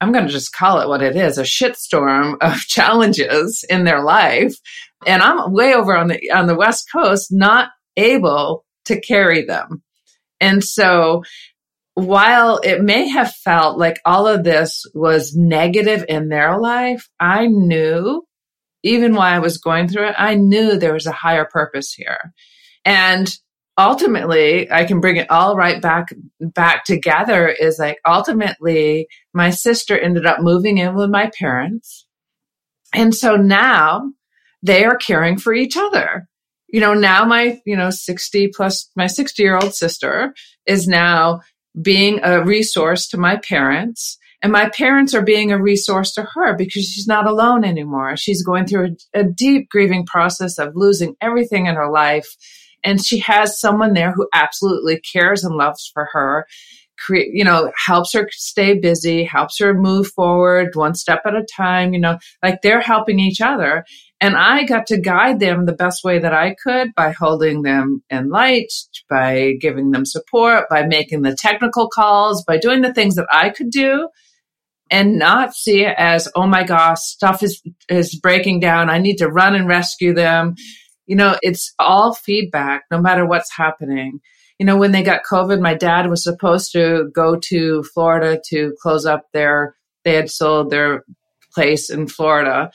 I'm 0.01 0.13
going 0.13 0.27
to 0.27 0.33
just 0.33 0.53
call 0.53 0.81
it 0.81 0.89
what 0.89 1.03
it 1.03 1.17
is, 1.17 1.39
a 1.39 1.43
shitstorm 1.43 2.37
of 2.41 2.59
challenges 2.69 3.65
in 3.69 3.85
their 3.85 4.03
life. 4.03 4.55
And 5.07 5.23
I'm 5.23 5.53
way 5.53 5.75
over 5.75 5.97
on 5.97 6.09
the 6.09 6.31
on 6.31 6.47
the 6.47 6.57
West 6.57 6.89
Coast 6.93 7.29
not 7.31 7.71
able 7.97 8.65
to 8.87 9.01
carry 9.01 9.45
them. 9.45 9.83
And 10.41 10.63
so 10.63 11.23
while 11.95 12.59
it 12.59 12.83
may 12.83 13.09
have 13.09 13.33
felt 13.33 13.79
like 13.79 14.01
all 14.05 14.29
of 14.29 14.45
this 14.45 14.85
was 14.95 15.35
negative 15.35 16.05
in 16.09 16.29
their 16.29 16.59
life, 16.59 17.09
I 17.19 17.47
knew 17.47 18.23
even 18.83 19.15
while 19.15 19.35
I 19.35 19.39
was 19.39 19.59
going 19.59 19.89
through 19.89 20.09
it, 20.09 20.15
I 20.17 20.35
knew 20.35 20.79
there 20.79 20.93
was 20.93 21.07
a 21.07 21.13
higher 21.13 21.47
purpose 21.47 21.93
here. 21.93 22.33
And 22.85 23.35
ultimately 23.79 24.71
i 24.71 24.85
can 24.85 25.01
bring 25.01 25.17
it 25.17 25.31
all 25.31 25.57
right 25.57 25.83
back 25.83 26.09
back 26.41 26.85
together 26.85 27.49
is 27.49 27.79
like 27.79 27.99
ultimately 28.07 29.09
my 29.33 29.51
sister 29.51 29.99
ended 29.99 30.27
up 30.27 30.41
moving 30.41 30.79
in 30.79 30.95
with 30.95 31.11
my 31.11 31.31
parents. 31.39 32.07
And 32.95 33.15
so 33.15 33.37
now 33.37 34.11
they 34.63 34.85
are 34.85 34.97
caring 34.97 35.39
for 35.39 35.53
each 35.53 35.77
other. 35.77 36.27
You 36.69 36.81
know 36.81 36.95
now 36.95 37.25
my 37.25 37.61
you 37.65 37.77
know 37.77 37.91
60 37.91 38.49
plus 38.49 38.91
my 38.97 39.07
60 39.07 39.43
year 39.43 39.57
old 39.57 39.75
sister 39.75 40.35
is 40.67 40.89
now 40.89 41.41
being 41.81 42.21
a 42.23 42.43
resource 42.43 43.07
to 43.09 43.19
my 43.19 43.37
parents. 43.37 44.19
And 44.43 44.53
my 44.53 44.69
parents 44.69 45.15
are 45.15 45.23
being 45.23 45.51
a 45.51 45.61
resource 45.61 46.13
to 46.15 46.27
her 46.35 46.55
because 46.57 46.85
she's 46.85 47.07
not 47.07 47.27
alone 47.27 47.65
anymore. 47.65 48.17
She's 48.17 48.45
going 48.45 48.67
through 48.67 48.97
a, 49.15 49.21
a 49.21 49.25
deep 49.25 49.71
grieving 49.71 50.05
process 50.07 50.59
of 50.59 50.77
losing 50.77 51.17
everything 51.21 51.67
in 51.67 51.75
her 51.75 51.91
life 51.91 52.37
and 52.85 53.05
she 53.05 53.19
has 53.19 53.61
someone 53.61 53.95
there 53.95 54.13
who 54.13 54.29
absolutely 54.33 55.01
cares 55.01 55.45
and 55.45 55.57
loves 55.57 55.91
for 55.93 56.09
her 56.13 56.47
create 56.99 57.29
you 57.33 57.45
know 57.45 57.71
helps 57.87 58.13
her 58.15 58.29
stay 58.33 58.79
busy 58.79 59.25
helps 59.25 59.59
her 59.59 59.75
move 59.75 60.07
forward 60.09 60.75
one 60.75 60.95
step 60.95 61.21
at 61.27 61.35
a 61.35 61.47
time 61.57 61.93
you 61.93 62.01
know 62.01 62.19
like 62.43 62.61
they're 62.63 62.81
helping 62.81 63.19
each 63.19 63.41
other. 63.41 63.85
And 64.19 64.35
i 64.35 64.65
got 64.65 64.87
to 64.87 64.99
guide 64.99 65.41
them 65.41 65.67
the 65.67 65.75
best 65.75 66.03
way 66.03 66.19
that 66.19 66.33
i 66.33 66.55
could 66.65 66.95
by 66.97 67.11
holding 67.11 67.63
them 67.63 68.03
in 68.09 68.31
light 68.31 68.73
by 69.11 69.53
giving 69.61 69.91
them 69.91 70.07
support 70.07 70.71
by 70.71 70.87
making 70.87 71.21
the 71.21 71.37
technical 71.39 71.89
calls 71.91 72.43
by 72.45 72.57
doing 72.57 72.81
the 72.81 72.95
things 72.95 73.17
that 73.17 73.29
i 73.31 73.51
could 73.51 73.71
do 73.71 74.09
and 74.91 75.19
not 75.19 75.55
see 75.55 75.85
it 75.85 75.95
as 75.99 76.29
oh 76.35 76.47
my 76.47 76.65
gosh 76.65 77.01
stuff 77.01 77.43
is 77.43 77.63
is 77.89 78.15
breaking 78.15 78.61
down. 78.61 78.91
I 78.91 78.99
need 78.99 79.17
to 79.17 79.29
run 79.29 79.55
and 79.55 79.69
rescue 79.69 80.15
them 80.15 80.55
you 81.07 81.17
know, 81.17 81.37
it's 81.43 81.75
all 81.79 82.15
feedback, 82.15 82.85
no 82.91 83.01
matter 83.01 83.27
what's 83.27 83.53
happening. 83.53 84.21
You 84.59 84.67
know, 84.67 84.77
when 84.77 84.93
they 84.93 85.03
got 85.03 85.25
COVID, 85.31 85.61
my 85.61 85.75
dad 85.75 86.09
was 86.09 86.23
supposed 86.23 86.73
to 86.73 87.11
go 87.15 87.37
to 87.37 87.83
Florida 87.95 88.41
to 88.49 88.75
close 88.81 89.07
up 89.07 89.27
their, 89.33 89.77
they 90.05 90.15
had 90.15 90.31
sold 90.31 90.71
their 90.71 91.05
place 91.53 91.91
in 91.91 92.09
Florida. 92.09 92.71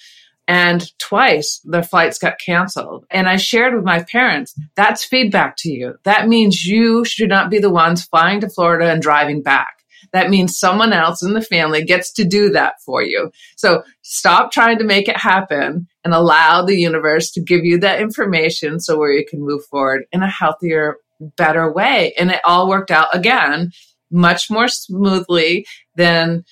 And 0.48 0.92
twice 1.00 1.62
their 1.64 1.84
flights 1.84 2.18
got 2.18 2.40
canceled. 2.44 3.06
And 3.10 3.30
I 3.30 3.38
shared 3.38 3.74
with 3.74 3.86
my 3.86 4.04
parents, 4.04 4.54
that's 4.76 5.06
feedback 5.06 5.56
to 5.60 5.70
you. 5.70 5.96
That 6.04 6.28
means 6.28 6.66
you 6.66 7.06
should 7.06 7.30
not 7.30 7.50
be 7.50 7.60
the 7.60 7.70
ones 7.70 8.04
flying 8.04 8.42
to 8.42 8.50
Florida 8.50 8.92
and 8.92 9.02
driving 9.02 9.44
back 9.44 9.81
that 10.14 10.30
means 10.30 10.58
someone 10.58 10.94
else 10.94 11.24
in 11.24 11.34
the 11.34 11.42
family 11.42 11.84
gets 11.84 12.12
to 12.14 12.26
do 12.26 12.50
that 12.50 12.82
for 12.86 13.02
you. 13.02 13.32
So 13.56 13.84
stop 14.02 14.52
trying 14.52 14.78
to 14.80 14.84
make 14.84 15.08
it 15.08 15.18
happen 15.18 15.88
and 16.04 16.14
allow 16.14 16.64
the 16.64 16.78
universe 16.78 17.32
to 17.32 17.42
give 17.42 17.64
you 17.64 17.80
that 17.80 18.02
information 18.02 18.80
so 18.80 18.98
where 18.98 19.12
you 19.12 19.26
can 19.26 19.42
move 19.42 19.64
forward 19.66 20.04
in 20.12 20.22
a 20.24 20.30
healthier, 20.30 20.98
better 21.38 21.72
way. 21.72 22.14
And 22.18 22.32
it 22.32 22.42
all 22.44 22.68
worked 22.68 22.92
out 22.92 23.08
again 23.14 23.72
much 24.10 24.50
more 24.50 24.68
smoothly 24.68 25.66
than 25.96 26.44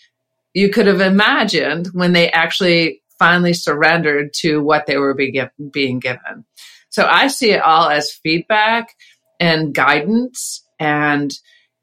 you 0.53 0.69
could 0.69 0.87
have 0.87 1.01
imagined 1.01 1.89
when 1.93 2.13
they 2.13 2.31
actually 2.31 3.01
finally 3.17 3.53
surrendered 3.53 4.33
to 4.33 4.63
what 4.63 4.85
they 4.85 4.97
were 4.97 5.13
being 5.71 5.99
given. 5.99 6.45
So 6.89 7.05
I 7.05 7.27
see 7.27 7.51
it 7.51 7.61
all 7.61 7.89
as 7.89 8.11
feedback 8.11 8.95
and 9.39 9.75
guidance 9.75 10.63
and 10.79 11.31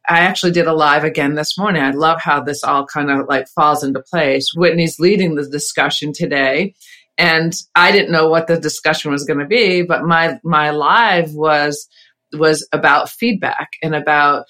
I 0.09 0.21
actually 0.21 0.53
did 0.53 0.67
a 0.67 0.73
live 0.73 1.05
again 1.05 1.35
this 1.35 1.59
morning. 1.59 1.83
I 1.83 1.91
love 1.91 2.21
how 2.21 2.41
this 2.41 2.63
all 2.63 2.87
kind 2.87 3.11
of 3.11 3.27
like 3.29 3.49
falls 3.49 3.83
into 3.83 4.01
place. 4.01 4.51
Whitney's 4.55 4.99
leading 4.99 5.35
the 5.35 5.49
discussion 5.49 6.13
today. 6.13 6.75
And 7.19 7.53
I 7.75 7.93
didn't 7.93 8.13
know 8.13 8.29
what 8.29 8.47
the 8.47 8.61
discussion 8.61 9.11
was 9.11 9.25
going 9.25 9.41
to 9.41 9.47
be, 9.47 9.83
but 9.83 10.05
my, 10.05 10.39
my 10.45 10.71
live 10.71 11.33
was, 11.33 11.89
was 12.33 12.69
about 12.73 13.09
feedback 13.09 13.69
and 13.83 13.95
about 13.95 14.45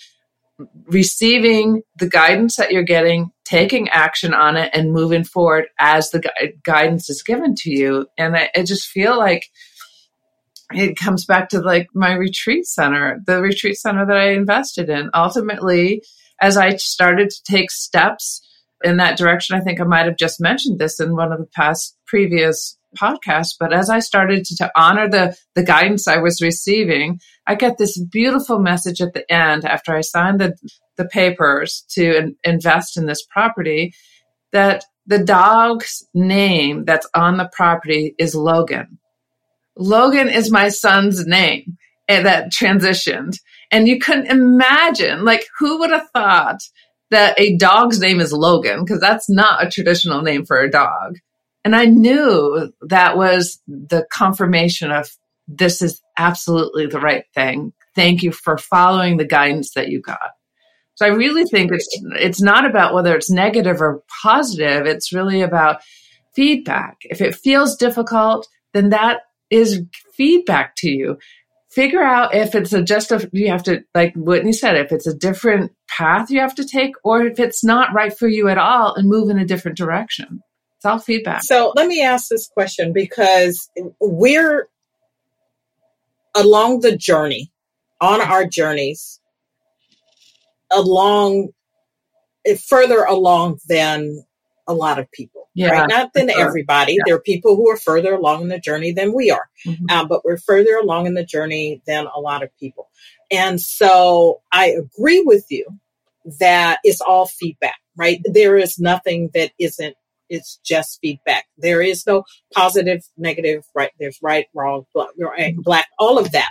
receiving 0.87 1.83
the 1.99 2.09
guidance 2.09 2.57
that 2.57 2.73
you're 2.73 2.83
getting, 2.83 3.31
taking 3.45 3.89
action 3.91 4.35
on 4.35 4.57
it 4.57 4.71
and 4.73 4.93
moving 4.93 5.23
forward 5.23 5.67
as 5.79 6.11
the 6.11 6.21
gu- 6.21 6.53
guidance 6.65 7.09
is 7.09 7.23
given 7.23 7.55
to 7.57 7.71
you. 7.71 8.07
And 8.19 8.37
I, 8.37 8.51
I 8.57 8.63
just 8.63 8.89
feel 8.89 9.17
like, 9.17 9.45
it 10.73 10.97
comes 10.97 11.25
back 11.25 11.49
to 11.51 11.61
like 11.61 11.89
my 11.95 12.13
retreat 12.15 12.67
center, 12.67 13.21
the 13.27 13.41
retreat 13.41 13.77
center 13.77 14.05
that 14.07 14.17
I 14.17 14.31
invested 14.31 14.89
in. 14.89 15.11
Ultimately, 15.15 16.03
as 16.41 16.57
I 16.57 16.77
started 16.77 17.31
to 17.31 17.43
take 17.45 17.71
steps 17.71 18.43
in 18.83 18.97
that 18.99 19.17
direction, 19.17 19.57
I 19.57 19.61
think 19.61 19.81
I 19.81 19.85
might 19.85 20.07
have 20.07 20.17
just 20.17 20.41
mentioned 20.41 20.79
this 20.79 21.01
in 21.01 21.17
one 21.17 21.33
of 21.33 21.39
the 21.39 21.47
past 21.47 21.97
previous 22.07 22.77
podcasts, 22.97 23.55
but 23.59 23.73
as 23.73 23.91
I 23.91 24.01
started 24.01 24.45
to, 24.45 24.57
to 24.57 24.71
honor 24.77 25.09
the, 25.09 25.37
the 25.55 25.63
guidance 25.63 26.09
I 26.09 26.17
was 26.17 26.41
receiving, 26.41 27.21
I 27.47 27.55
got 27.55 27.79
this 27.79 27.99
beautiful 27.99 28.59
message 28.59 29.01
at 29.01 29.13
the 29.13 29.31
end 29.31 29.65
after 29.65 29.95
I 29.95 30.01
signed 30.01 30.41
the, 30.41 30.57
the 30.97 31.05
papers 31.05 31.85
to 31.91 32.17
in, 32.17 32.37
invest 32.43 32.97
in 32.97 33.07
this 33.07 33.25
property 33.31 33.93
that 34.53 34.85
the 35.07 35.23
dog's 35.23 36.07
name 36.15 36.85
that's 36.85 37.09
on 37.15 37.37
the 37.37 37.51
property 37.53 38.15
is 38.19 38.35
Logan. 38.35 38.99
Logan 39.76 40.28
is 40.28 40.50
my 40.50 40.68
son's 40.68 41.26
name 41.26 41.76
eh, 42.09 42.23
that 42.23 42.52
transitioned. 42.52 43.38
And 43.71 43.88
you 43.88 43.99
couldn't 43.99 44.30
imagine, 44.30 45.25
like, 45.25 45.47
who 45.59 45.80
would 45.80 45.90
have 45.90 46.09
thought 46.11 46.61
that 47.11 47.38
a 47.40 47.56
dog's 47.56 48.00
name 48.00 48.21
is 48.21 48.33
Logan? 48.33 48.85
Because 48.85 49.00
that's 49.00 49.28
not 49.28 49.64
a 49.64 49.71
traditional 49.71 50.23
name 50.23 50.45
for 50.45 50.59
a 50.59 50.71
dog. 50.71 51.18
And 51.64 51.75
I 51.75 51.87
knew 51.87 52.73
that 52.83 53.16
was 53.16 53.61
the 53.66 54.06
confirmation 54.12 54.92
of 54.92 55.11
this 55.49 55.83
is 55.83 56.00
absolutely 56.16 56.87
the 56.87 57.00
right 57.00 57.25
thing. 57.35 57.73
Thank 57.95 58.23
you 58.23 58.30
for 58.30 58.56
following 58.56 59.16
the 59.16 59.25
guidance 59.25 59.73
that 59.75 59.88
you 59.88 60.00
got. 60.00 60.30
So 60.95 61.06
I 61.06 61.11
really 61.11 61.45
think 61.45 61.73
it's 61.73 61.88
it's 62.18 62.40
not 62.40 62.64
about 62.64 62.95
whether 62.95 63.14
it's 63.14 63.30
negative 63.30 63.83
or 63.83 64.02
positive. 64.23 64.87
It's 64.87 65.12
really 65.12 65.42
about 65.42 65.83
feedback. 66.35 66.99
If 67.02 67.21
it 67.21 67.35
feels 67.35 67.76
difficult, 67.76 68.49
then 68.73 68.90
that 68.90 69.21
is 69.50 69.83
feedback 70.15 70.75
to 70.76 70.91
you. 70.91 71.19
Figure 71.71 72.03
out 72.03 72.35
if 72.35 72.55
it's 72.55 72.73
a 72.73 72.83
just 72.83 73.12
a, 73.12 73.29
you 73.33 73.49
have 73.50 73.62
to, 73.65 73.83
like 73.95 74.15
Whitney 74.17 74.53
said, 74.53 74.76
if 74.76 74.93
it's 74.93 75.07
a 75.07 75.15
different 75.15 75.73
path 75.88 76.31
you 76.31 76.41
have 76.41 76.55
to 76.55 76.65
take, 76.65 76.95
or 77.05 77.23
if 77.26 77.38
it's 77.38 77.62
not 77.62 77.93
right 77.93 78.17
for 78.17 78.29
you 78.29 78.49
at 78.49 78.59
all 78.59 78.95
and 78.95 79.09
move 79.09 79.29
in 79.29 79.38
a 79.38 79.45
different 79.45 79.76
direction. 79.76 80.41
It's 80.79 80.87
all 80.87 80.99
feedback. 80.99 81.43
So 81.43 81.73
let 81.76 81.87
me 81.87 82.03
ask 82.03 82.29
this 82.29 82.49
question 82.49 82.93
because 82.93 83.71
we're 84.00 84.69
along 86.35 86.81
the 86.81 86.97
journey, 86.97 87.50
on 88.00 88.21
our 88.21 88.47
journeys, 88.47 89.21
along 90.71 91.49
further 92.69 93.05
along 93.05 93.59
than 93.69 94.25
a 94.67 94.75
lot 94.75 94.99
of 94.99 95.11
people, 95.11 95.46
yeah, 95.57 95.71
right? 95.71 95.89
Not 95.89 96.13
than 96.13 96.29
sure. 96.29 96.41
everybody. 96.41 96.95
Yeah. 96.95 97.03
There 97.07 97.15
are 97.17 97.21
people 97.21 97.57
who 97.57 97.71
are 97.71 97.77
further 97.77 98.15
along 98.15 98.43
in 98.43 98.49
the 98.49 98.61
journey 98.61 98.93
than 98.93 99.15
we 99.15 99.31
are, 99.31 99.49
mm-hmm. 99.67 99.91
um, 99.91 100.09
but 100.09 100.25
we're 100.25 100.37
further 100.37 100.77
along 100.77 101.07
in 101.07 101.15
the 101.15 101.25
journey 101.25 101.83
than 101.87 102.07
a 102.15 102.21
lot 102.21 102.43
of 102.43 102.57
people. 102.59 102.91
And 103.31 103.61
so 103.61 104.43
I 104.53 104.67
agree 104.67 105.23
with 105.23 105.47
you 105.51 105.67
that 106.39 106.79
it's 106.85 107.01
all 107.01 107.27
feedback, 107.27 107.77
right? 107.97 108.21
There 108.25 108.57
is 108.57 108.79
nothing 108.79 109.31
that 109.35 109.53
isn't 109.59 109.97
it's 110.29 110.59
just 110.65 110.99
feedback. 111.01 111.47
There 111.57 111.81
is 111.81 112.07
no 112.07 112.25
positive, 112.53 113.03
negative, 113.17 113.65
right? 113.75 113.93
There's 113.99 114.19
right, 114.21 114.47
wrong, 114.55 114.85
black, 114.93 115.11
right, 115.19 115.53
mm-hmm. 115.53 115.61
black, 115.63 115.87
all 115.99 116.19
of 116.19 116.33
that. 116.33 116.51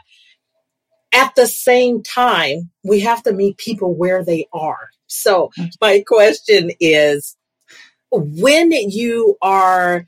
At 1.14 1.36
the 1.36 1.48
same 1.48 2.02
time, 2.02 2.72
we 2.84 3.02
have 3.02 3.24
to 3.24 3.34
meet 3.34 3.58
people 3.58 3.94
where 3.94 4.24
they 4.24 4.48
are. 4.54 4.90
So 5.08 5.52
my 5.82 6.04
question 6.06 6.72
is, 6.80 7.36
when 8.18 8.72
you 8.72 9.38
are 9.42 10.06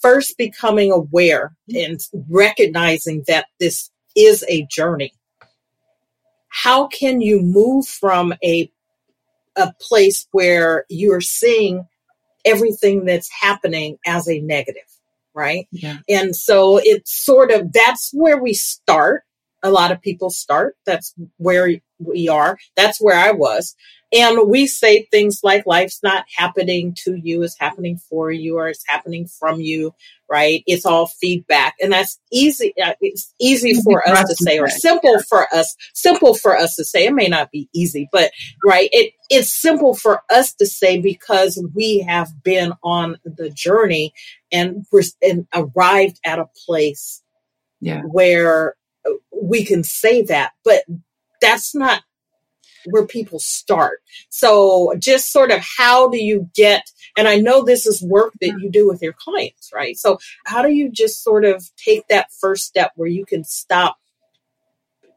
first 0.00 0.36
becoming 0.38 0.90
aware 0.92 1.54
and 1.74 2.00
recognizing 2.28 3.24
that 3.26 3.46
this 3.58 3.90
is 4.16 4.44
a 4.48 4.66
journey. 4.70 5.12
How 6.48 6.88
can 6.88 7.20
you 7.20 7.40
move 7.42 7.86
from 7.86 8.34
a 8.44 8.70
a 9.56 9.72
place 9.80 10.26
where 10.32 10.84
you're 10.88 11.20
seeing 11.20 11.86
everything 12.44 13.04
that's 13.04 13.28
happening 13.30 13.98
as 14.06 14.28
a 14.28 14.40
negative, 14.40 14.82
right? 15.34 15.66
Yeah. 15.70 15.98
And 16.08 16.34
so 16.34 16.80
it's 16.82 17.12
sort 17.12 17.50
of 17.50 17.72
that's 17.72 18.10
where 18.12 18.40
we 18.40 18.54
start. 18.54 19.22
A 19.62 19.70
lot 19.70 19.92
of 19.92 20.00
people 20.00 20.30
start. 20.30 20.76
That's 20.86 21.14
where 21.36 21.68
we 21.98 22.28
are. 22.28 22.58
That's 22.76 23.00
where 23.00 23.16
I 23.16 23.32
was. 23.32 23.74
And 24.12 24.48
we 24.48 24.66
say 24.66 25.06
things 25.10 25.40
like 25.44 25.66
life's 25.66 26.00
not 26.02 26.24
happening 26.36 26.96
to 27.04 27.14
you, 27.14 27.42
it's 27.42 27.58
happening 27.58 27.96
for 27.96 28.30
you 28.30 28.56
or 28.58 28.68
it's 28.68 28.84
happening 28.88 29.28
from 29.28 29.60
you, 29.60 29.94
right? 30.28 30.64
It's 30.66 30.84
all 30.84 31.06
feedback. 31.06 31.74
And 31.80 31.92
that's 31.92 32.18
easy. 32.32 32.74
Uh, 32.82 32.94
it's 33.00 33.32
easy 33.40 33.80
for 33.82 34.06
us 34.08 34.28
to 34.28 34.34
say 34.34 34.58
or 34.58 34.68
simple 34.68 35.20
for 35.28 35.46
us, 35.54 35.76
simple 35.94 36.34
for 36.34 36.56
us 36.56 36.74
to 36.76 36.84
say. 36.84 37.06
It 37.06 37.14
may 37.14 37.28
not 37.28 37.52
be 37.52 37.68
easy, 37.72 38.08
but 38.10 38.32
right. 38.64 38.88
It, 38.92 39.14
it's 39.30 39.52
simple 39.52 39.94
for 39.94 40.22
us 40.28 40.54
to 40.54 40.66
say 40.66 41.00
because 41.00 41.62
we 41.74 42.00
have 42.00 42.30
been 42.42 42.72
on 42.82 43.16
the 43.24 43.48
journey 43.48 44.12
and, 44.50 44.84
and 45.22 45.46
arrived 45.54 46.18
at 46.24 46.40
a 46.40 46.48
place 46.66 47.22
yeah. 47.80 48.02
where 48.02 48.74
we 49.32 49.64
can 49.64 49.84
say 49.84 50.22
that, 50.22 50.52
but 50.64 50.82
that's 51.40 51.74
not 51.74 52.02
where 52.86 53.06
people 53.06 53.38
start. 53.38 54.00
So 54.28 54.94
just 54.98 55.32
sort 55.32 55.50
of 55.50 55.60
how 55.78 56.08
do 56.08 56.22
you 56.22 56.48
get, 56.54 56.90
and 57.16 57.28
I 57.28 57.36
know 57.36 57.64
this 57.64 57.86
is 57.86 58.02
work 58.02 58.32
that 58.40 58.58
you 58.60 58.70
do 58.70 58.86
with 58.86 59.02
your 59.02 59.12
clients, 59.12 59.70
right? 59.74 59.96
So 59.96 60.18
how 60.46 60.62
do 60.62 60.72
you 60.72 60.90
just 60.90 61.22
sort 61.22 61.44
of 61.44 61.64
take 61.76 62.06
that 62.08 62.32
first 62.40 62.64
step 62.64 62.92
where 62.96 63.08
you 63.08 63.24
can 63.24 63.44
stop 63.44 63.96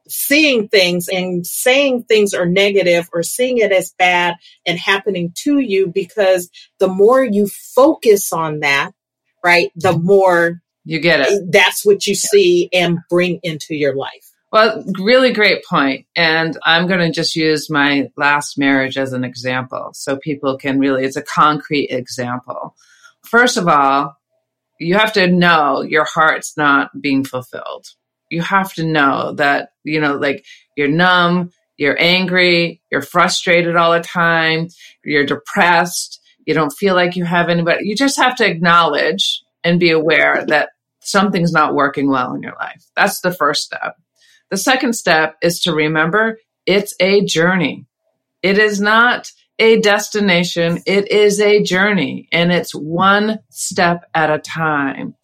seeing 0.07 0.67
things 0.67 1.07
and 1.07 1.47
saying 1.47 2.03
things 2.03 2.33
are 2.33 2.45
negative 2.45 3.09
or 3.13 3.23
seeing 3.23 3.59
it 3.59 3.71
as 3.71 3.93
bad 3.97 4.35
and 4.65 4.77
happening 4.77 5.31
to 5.35 5.59
you 5.59 5.87
because 5.87 6.49
the 6.79 6.87
more 6.87 7.23
you 7.23 7.47
focus 7.47 8.33
on 8.33 8.59
that, 8.59 8.91
right, 9.43 9.71
the 9.75 9.97
more 9.97 10.61
you 10.85 10.99
get 10.99 11.21
it. 11.21 11.51
That's 11.51 11.85
what 11.85 12.05
you 12.05 12.15
see 12.15 12.69
and 12.73 12.99
bring 13.09 13.39
into 13.43 13.75
your 13.75 13.95
life. 13.95 14.32
Well, 14.53 14.83
really 14.99 15.33
great 15.33 15.65
point. 15.65 16.05
And 16.15 16.55
I'm 16.63 16.85
going 16.85 16.99
to 16.99 17.11
just 17.11 17.35
use 17.35 17.71
my 17.71 18.11
last 18.15 18.55
marriage 18.55 18.99
as 18.99 19.11
an 19.11 19.23
example 19.23 19.89
so 19.95 20.15
people 20.15 20.59
can 20.59 20.77
really, 20.77 21.05
it's 21.05 21.17
a 21.17 21.23
concrete 21.23 21.87
example. 21.89 22.75
First 23.25 23.57
of 23.57 23.67
all, 23.67 24.15
you 24.79 24.93
have 24.93 25.11
to 25.13 25.25
know 25.25 25.81
your 25.81 26.05
heart's 26.05 26.55
not 26.55 26.91
being 27.01 27.23
fulfilled. 27.23 27.87
You 28.29 28.43
have 28.43 28.71
to 28.75 28.85
know 28.85 29.33
that, 29.33 29.69
you 29.83 29.99
know, 29.99 30.17
like 30.17 30.45
you're 30.77 30.87
numb, 30.87 31.51
you're 31.77 31.99
angry, 31.99 32.79
you're 32.91 33.01
frustrated 33.01 33.75
all 33.75 33.93
the 33.93 34.01
time, 34.01 34.67
you're 35.03 35.25
depressed, 35.25 36.21
you 36.45 36.53
don't 36.53 36.69
feel 36.69 36.93
like 36.93 37.15
you 37.15 37.25
have 37.25 37.49
anybody. 37.49 37.87
You 37.87 37.95
just 37.95 38.17
have 38.17 38.35
to 38.35 38.45
acknowledge 38.45 39.41
and 39.63 39.79
be 39.79 39.89
aware 39.89 40.45
that 40.45 40.69
something's 40.99 41.51
not 41.51 41.73
working 41.73 42.07
well 42.07 42.35
in 42.35 42.43
your 42.43 42.55
life. 42.59 42.85
That's 42.95 43.21
the 43.21 43.33
first 43.33 43.63
step. 43.63 43.95
The 44.53 44.57
second 44.57 44.93
step 44.93 45.37
is 45.41 45.61
to 45.61 45.73
remember 45.73 46.37
it's 46.67 46.93
a 46.99 47.25
journey. 47.25 47.87
It 48.43 48.59
is 48.59 48.79
not 48.79 49.31
a 49.57 49.81
destination. 49.81 50.77
It 50.85 51.09
is 51.09 51.41
a 51.41 51.63
journey 51.63 52.27
and 52.31 52.51
it's 52.51 52.75
one 52.75 53.39
step 53.49 54.03
at 54.13 54.29
a 54.29 54.37
time. 54.37 55.15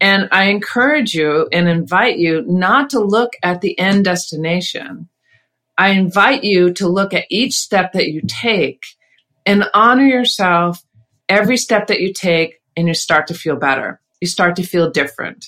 And 0.00 0.28
I 0.32 0.46
encourage 0.46 1.14
you 1.14 1.48
and 1.52 1.68
invite 1.68 2.18
you 2.18 2.42
not 2.44 2.90
to 2.90 2.98
look 2.98 3.34
at 3.40 3.60
the 3.60 3.78
end 3.78 4.06
destination. 4.06 5.08
I 5.78 5.90
invite 5.90 6.42
you 6.42 6.72
to 6.72 6.88
look 6.88 7.14
at 7.14 7.26
each 7.30 7.54
step 7.54 7.92
that 7.92 8.08
you 8.08 8.20
take 8.26 8.82
and 9.46 9.70
honor 9.74 10.08
yourself 10.08 10.82
every 11.28 11.56
step 11.56 11.86
that 11.86 12.00
you 12.00 12.12
take 12.12 12.56
and 12.76 12.88
you 12.88 12.94
start 12.94 13.28
to 13.28 13.34
feel 13.34 13.54
better. 13.54 14.00
You 14.20 14.26
start 14.26 14.56
to 14.56 14.64
feel 14.64 14.90
different. 14.90 15.46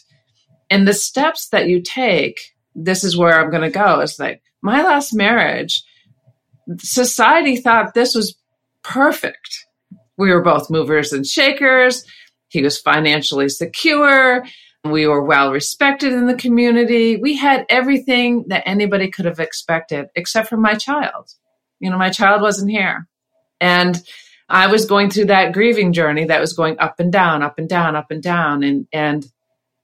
And 0.71 0.87
the 0.87 0.95
steps 0.95 1.49
that 1.49 1.67
you 1.67 1.83
take 1.83 2.52
this 2.75 3.05
is 3.05 3.17
where 3.17 3.41
I'm 3.41 3.51
going 3.51 3.63
to 3.63 3.71
go. 3.71 4.01
It's 4.01 4.19
like 4.19 4.43
my 4.63 4.83
last 4.83 5.13
marriage, 5.13 5.85
society 6.79 7.57
thought 7.57 7.95
this 7.95 8.15
was 8.15 8.37
perfect. 8.83 9.67
We 10.17 10.31
were 10.31 10.43
both 10.43 10.71
movers 10.71 11.13
and 11.13 11.27
shakers. 11.27 12.05
He 12.49 12.63
was 12.63 12.79
financially 12.79 13.49
secure. 13.49 14.45
We 14.85 15.07
were 15.07 15.25
well 15.25 15.53
respected 15.53 16.13
in 16.13 16.27
the 16.27 16.35
community. 16.35 17.17
We 17.17 17.37
had 17.37 17.65
everything 17.69 18.47
that 18.49 18.65
anybody 18.67 19.11
could 19.11 19.25
have 19.27 19.41
expected, 19.41 20.07
except 20.15 20.49
for 20.49 20.57
my 20.57 20.75
child. 20.75 21.31
You 21.81 21.91
know, 21.91 21.99
my 21.99 22.11
child 22.11 22.43
wasn't 22.43 22.71
here. 22.71 23.09
And 23.61 24.03
I 24.49 24.67
was 24.67 24.87
going 24.87 25.11
through 25.11 25.27
that 25.27 25.53
grieving 25.53 25.93
journey 25.93 26.25
that 26.27 26.41
was 26.41 26.53
going 26.53 26.79
up 26.79 27.01
and 27.01 27.13
down, 27.13 27.43
up 27.43 27.59
and 27.59 27.69
down, 27.69 27.97
up 27.97 28.11
and 28.11 28.23
down. 28.23 28.63
And, 28.63 28.87
and 28.93 29.27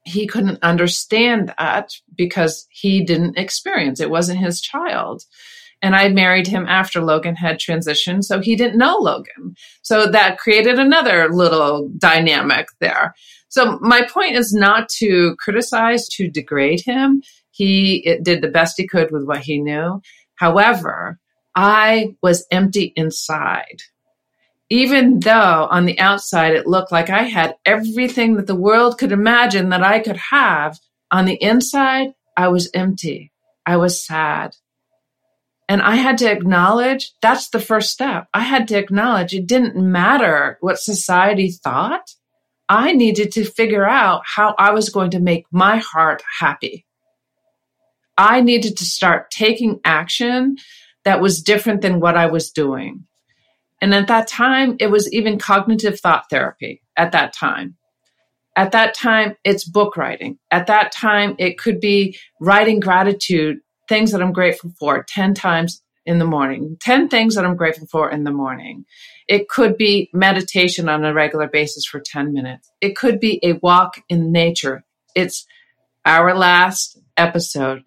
he 0.09 0.27
couldn't 0.27 0.63
understand 0.63 1.55
that 1.59 1.93
because 2.17 2.67
he 2.71 3.05
didn't 3.05 3.39
experience. 3.39 4.01
It 4.01 4.11
wasn't 4.11 4.41
his 4.41 4.61
child. 4.61 5.25
And 5.81 5.95
i 5.95 6.09
married 6.09 6.49
him 6.49 6.67
after 6.67 7.01
logan 7.01 7.37
had 7.37 7.61
transitioned 7.61 8.25
so 8.25 8.41
he 8.41 8.57
didn't 8.57 8.79
know 8.79 8.97
logan. 8.97 9.55
So 9.83 10.07
that 10.11 10.39
created 10.39 10.79
another 10.79 11.29
little 11.33 11.89
dynamic 11.99 12.67
there. 12.81 13.15
So 13.49 13.79
my 13.81 14.03
point 14.03 14.35
is 14.35 14.53
not 14.53 14.89
to 14.99 15.37
criticize 15.39 16.09
to 16.11 16.29
degrade 16.29 16.83
him. 16.85 17.23
He 17.51 18.19
did 18.23 18.43
the 18.43 18.49
best 18.49 18.75
he 18.77 18.87
could 18.87 19.11
with 19.11 19.25
what 19.25 19.41
he 19.41 19.61
knew. 19.61 20.01
However 20.35 21.19
i 21.55 22.15
was 22.23 22.47
empty 22.51 22.93
inside 22.97 23.83
even 24.71 25.21
though 25.21 25.69
on 25.71 25.87
the 25.87 25.99
outside 25.99 26.55
it 26.55 26.67
looked 26.67 26.93
like 26.93 27.11
I 27.11 27.23
had 27.23 27.57
everything 27.65 28.35
that 28.35 28.47
the 28.47 28.55
world 28.55 28.99
could 28.99 29.13
imagine 29.13 29.71
that 29.71 29.83
I 29.83 30.01
could 30.01 30.19
have, 30.31 30.79
on 31.11 31.25
the 31.25 31.43
inside, 31.43 32.09
I 32.37 32.49
was 32.49 32.71
empty. 32.75 33.33
I 33.65 33.77
was 33.77 34.05
sad. 34.05 34.55
And 35.69 35.83
I 35.83 35.97
had 35.97 36.19
to 36.19 36.31
acknowledge 36.31 37.13
that's 37.21 37.51
the 37.51 37.61
first 37.61 37.91
step. 37.91 38.29
I 38.33 38.41
had 38.41 38.69
to 38.69 38.79
acknowledge 38.79 39.35
it 39.35 39.47
didn't 39.47 39.77
matter 39.77 40.57
what 40.61 40.79
society 40.79 41.51
thought. 41.51 42.15
I 42.69 42.93
needed 42.93 43.33
to 43.33 43.45
figure 43.45 43.87
out 43.87 44.23
how 44.25 44.55
I 44.59 44.73
was 44.73 44.91
going 44.91 45.11
to 45.11 45.21
make 45.21 45.45
my 45.51 45.79
heart 45.79 46.23
happy. 46.41 46.87
I 48.17 48.41
needed 48.41 48.77
to 48.79 48.85
start 48.85 49.31
taking 49.31 49.81
action 49.85 50.57
that 51.05 51.21
was 51.21 51.43
different 51.43 51.83
than 51.83 52.01
what 52.01 52.17
I 52.17 52.27
was 52.27 52.51
doing. 52.51 53.08
And 53.81 53.95
at 53.95 54.09
that 54.09 54.29
time, 54.29 54.77
it 54.81 54.91
was 54.91 55.13
even 55.13 55.39
cognitive 55.39 56.01
thought 56.01 56.25
therapy 56.31 56.83
at 56.97 57.13
that 57.13 57.33
time. 57.33 57.77
At 58.57 58.73
that 58.73 58.95
time, 58.95 59.37
it's 59.45 59.69
book 59.69 59.97
writing. 59.97 60.39
At 60.51 60.67
that 60.67 60.91
time, 60.91 61.37
it 61.39 61.59
could 61.59 61.79
be 61.79 62.19
writing 62.41 62.81
gratitude, 62.81 63.59
things 63.89 64.11
that 64.11 64.21
I'm 64.21 64.33
grateful 64.33 64.73
for 64.81 65.05
10 65.05 65.35
times 65.35 65.81
in 66.05 66.19
the 66.19 66.25
morning, 66.25 66.77
10 66.81 67.09
things 67.09 67.37
that 67.37 67.45
I'm 67.45 67.55
grateful 67.55 67.87
for 67.87 68.11
in 68.11 68.25
the 68.25 68.33
morning. 68.33 68.85
It 69.29 69.49
could 69.49 69.77
be 69.77 70.11
meditation 70.13 70.89
on 70.89 71.05
a 71.05 71.13
regular 71.15 71.47
basis 71.47 71.85
for 71.85 72.01
10 72.01 72.33
minutes. 72.33 72.69
It 72.81 72.97
could 72.97 73.21
be 73.21 73.39
a 73.43 73.53
walk 73.53 74.03
in 74.09 74.33
nature. 74.33 74.85
It's 75.15 75.47
our 76.05 76.35
last 76.35 76.99
episode. 77.17 77.83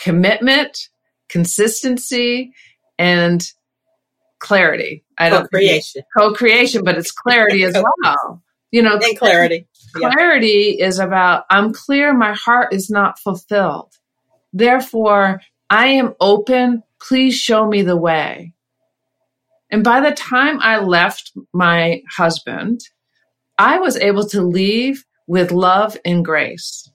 Commitment, 0.00 0.88
consistency, 1.28 2.52
and 2.98 3.52
clarity. 4.42 5.04
I 5.16 5.30
don't 5.30 5.44
co-creation, 5.44 6.02
co-creation, 6.16 6.84
but 6.84 6.98
it's 6.98 7.12
clarity 7.12 7.62
as 7.64 7.74
well. 7.74 8.42
You 8.70 8.82
know, 8.82 8.98
and 9.02 9.18
clarity. 9.18 9.68
Clarity 9.94 10.76
yeah. 10.78 10.86
is 10.86 10.98
about 10.98 11.44
I'm 11.50 11.72
clear. 11.72 12.12
My 12.12 12.32
heart 12.34 12.72
is 12.72 12.90
not 12.90 13.18
fulfilled. 13.18 13.92
Therefore, 14.52 15.40
I 15.70 15.86
am 15.88 16.14
open. 16.20 16.82
Please 17.00 17.34
show 17.34 17.66
me 17.66 17.82
the 17.82 17.96
way. 17.96 18.52
And 19.70 19.82
by 19.82 20.00
the 20.00 20.12
time 20.12 20.58
I 20.60 20.80
left 20.80 21.32
my 21.52 22.02
husband, 22.10 22.80
I 23.58 23.78
was 23.78 23.96
able 23.96 24.28
to 24.28 24.42
leave 24.42 25.04
with 25.26 25.50
love 25.50 25.96
and 26.04 26.24
grace. 26.24 26.90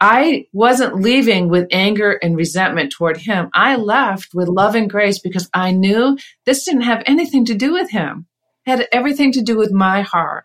I 0.00 0.46
wasn't 0.52 1.00
leaving 1.00 1.48
with 1.48 1.66
anger 1.72 2.12
and 2.12 2.36
resentment 2.36 2.92
toward 2.92 3.16
him. 3.16 3.50
I 3.54 3.76
left 3.76 4.32
with 4.32 4.48
love 4.48 4.74
and 4.74 4.88
grace 4.88 5.18
because 5.18 5.50
I 5.52 5.72
knew 5.72 6.16
this 6.46 6.64
didn't 6.64 6.82
have 6.82 7.02
anything 7.06 7.44
to 7.46 7.54
do 7.54 7.72
with 7.72 7.90
him. 7.90 8.26
It 8.66 8.70
had 8.70 8.88
everything 8.92 9.32
to 9.32 9.42
do 9.42 9.56
with 9.56 9.72
my 9.72 10.02
heart. 10.02 10.44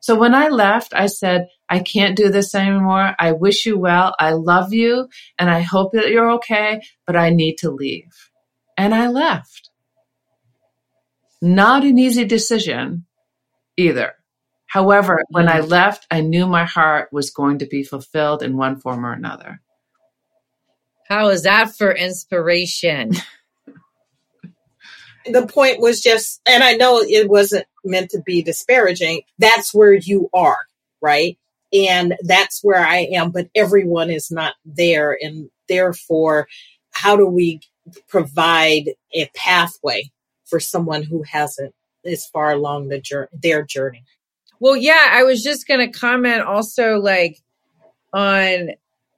So 0.00 0.14
when 0.14 0.34
I 0.34 0.48
left, 0.48 0.92
I 0.94 1.06
said, 1.06 1.48
I 1.68 1.78
can't 1.78 2.16
do 2.16 2.28
this 2.28 2.54
anymore. 2.54 3.14
I 3.18 3.32
wish 3.32 3.64
you 3.64 3.78
well. 3.78 4.14
I 4.20 4.32
love 4.32 4.72
you 4.72 5.08
and 5.38 5.48
I 5.50 5.62
hope 5.62 5.92
that 5.94 6.10
you're 6.10 6.32
okay, 6.32 6.82
but 7.06 7.16
I 7.16 7.30
need 7.30 7.56
to 7.60 7.70
leave. 7.70 8.12
And 8.76 8.94
I 8.94 9.08
left. 9.08 9.70
Not 11.40 11.84
an 11.84 11.98
easy 11.98 12.24
decision 12.24 13.06
either. 13.76 14.12
However, 14.74 15.22
when 15.30 15.48
I 15.48 15.60
mm-hmm. 15.60 15.70
left, 15.70 16.04
I 16.10 16.20
knew 16.20 16.48
my 16.48 16.64
heart 16.64 17.12
was 17.12 17.30
going 17.30 17.60
to 17.60 17.66
be 17.66 17.84
fulfilled 17.84 18.42
in 18.42 18.56
one 18.56 18.80
form 18.80 19.06
or 19.06 19.12
another. 19.12 19.60
How 21.08 21.28
is 21.28 21.44
that 21.44 21.76
for 21.76 21.92
inspiration? 21.92 23.12
the 25.30 25.46
point 25.46 25.78
was 25.78 26.00
just, 26.00 26.40
and 26.44 26.64
I 26.64 26.72
know 26.72 26.98
it 27.00 27.28
wasn't 27.28 27.66
meant 27.84 28.10
to 28.10 28.22
be 28.22 28.42
disparaging, 28.42 29.22
that's 29.38 29.72
where 29.72 29.92
you 29.94 30.28
are, 30.34 30.58
right? 31.00 31.38
And 31.72 32.16
that's 32.22 32.64
where 32.64 32.84
I 32.84 33.06
am, 33.12 33.30
but 33.30 33.50
everyone 33.54 34.10
is 34.10 34.32
not 34.32 34.56
there. 34.64 35.16
And 35.22 35.50
therefore, 35.68 36.48
how 36.90 37.14
do 37.14 37.26
we 37.26 37.60
provide 38.08 38.94
a 39.12 39.30
pathway 39.36 40.10
for 40.46 40.58
someone 40.58 41.04
who 41.04 41.22
hasn't 41.22 41.76
is 42.02 42.26
far 42.26 42.50
along 42.50 42.88
the 42.88 43.00
journey, 43.00 43.28
their 43.32 43.62
journey? 43.62 44.02
Well, 44.60 44.76
yeah, 44.76 45.08
I 45.10 45.24
was 45.24 45.42
just 45.42 45.66
going 45.66 45.80
to 45.80 45.98
comment 45.98 46.42
also 46.42 46.98
like 46.98 47.40
on, 48.12 48.70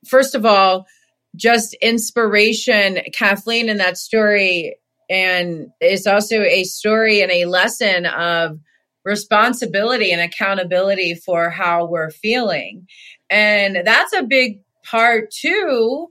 first 0.07 0.35
of 0.35 0.45
all, 0.45 0.87
just 1.35 1.75
inspiration. 1.83 2.99
Kathleen 3.13 3.69
in 3.69 3.77
that 3.77 3.99
story 3.99 4.77
and 5.09 5.69
it's 5.81 6.07
also 6.07 6.43
a 6.43 6.65
story 6.65 7.21
and 7.23 7.31
a 7.31 7.45
lesson 7.45 8.07
of 8.07 8.59
responsibility 9.05 10.11
and 10.11 10.21
accountability 10.21 11.15
for 11.15 11.51
how 11.51 11.87
we're 11.87 12.11
feeling. 12.11 12.89
And 13.31 13.79
that's 13.85 14.13
a 14.13 14.25
big 14.25 14.61
part 14.85 15.31
too. 15.31 16.09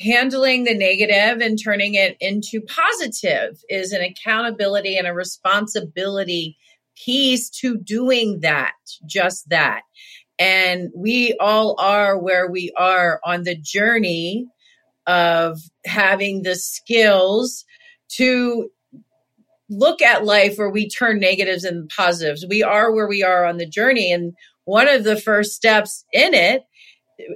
Handling 0.00 0.62
the 0.62 0.74
negative 0.74 1.40
and 1.40 1.58
turning 1.60 1.94
it 1.94 2.16
into 2.20 2.60
positive 2.60 3.60
is 3.68 3.90
an 3.90 4.00
accountability 4.00 4.96
and 4.96 5.08
a 5.08 5.12
responsibility 5.12 6.56
piece 7.04 7.50
to 7.50 7.78
doing 7.78 8.40
that, 8.40 8.74
just 9.06 9.48
that. 9.48 9.82
And 10.38 10.90
we 10.94 11.36
all 11.40 11.74
are 11.80 12.18
where 12.18 12.50
we 12.50 12.72
are 12.76 13.20
on 13.24 13.42
the 13.42 13.56
journey 13.56 14.46
of 15.06 15.58
having 15.84 16.42
the 16.42 16.54
skills 16.54 17.64
to 18.10 18.70
look 19.70 20.00
at 20.00 20.24
life 20.24 20.56
where 20.56 20.70
we 20.70 20.88
turn 20.88 21.18
negatives 21.18 21.64
and 21.64 21.88
positives. 21.88 22.46
We 22.48 22.62
are 22.62 22.92
where 22.92 23.08
we 23.08 23.22
are 23.22 23.44
on 23.44 23.56
the 23.56 23.66
journey. 23.66 24.12
And 24.12 24.32
one 24.64 24.88
of 24.88 25.04
the 25.04 25.20
first 25.20 25.52
steps 25.52 26.04
in 26.12 26.34
it, 26.34 26.62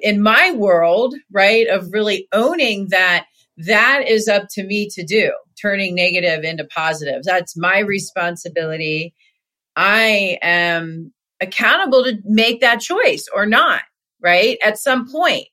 in 0.02 0.22
my 0.22 0.52
world, 0.52 1.14
right, 1.30 1.66
of 1.66 1.92
really 1.92 2.28
owning 2.32 2.88
that, 2.90 3.26
that 3.56 4.04
is 4.06 4.28
up 4.28 4.44
to 4.52 4.64
me 4.64 4.88
to 4.90 5.04
do, 5.04 5.32
turning 5.60 5.94
negative 5.94 6.44
into 6.44 6.64
positives. 6.64 7.26
That's 7.26 7.56
my 7.56 7.80
responsibility. 7.80 9.14
I 9.76 10.38
am 10.42 11.12
accountable 11.40 12.04
to 12.04 12.18
make 12.24 12.60
that 12.60 12.80
choice 12.80 13.26
or 13.34 13.46
not, 13.46 13.82
right, 14.20 14.58
at 14.64 14.78
some 14.78 15.10
point. 15.10 15.46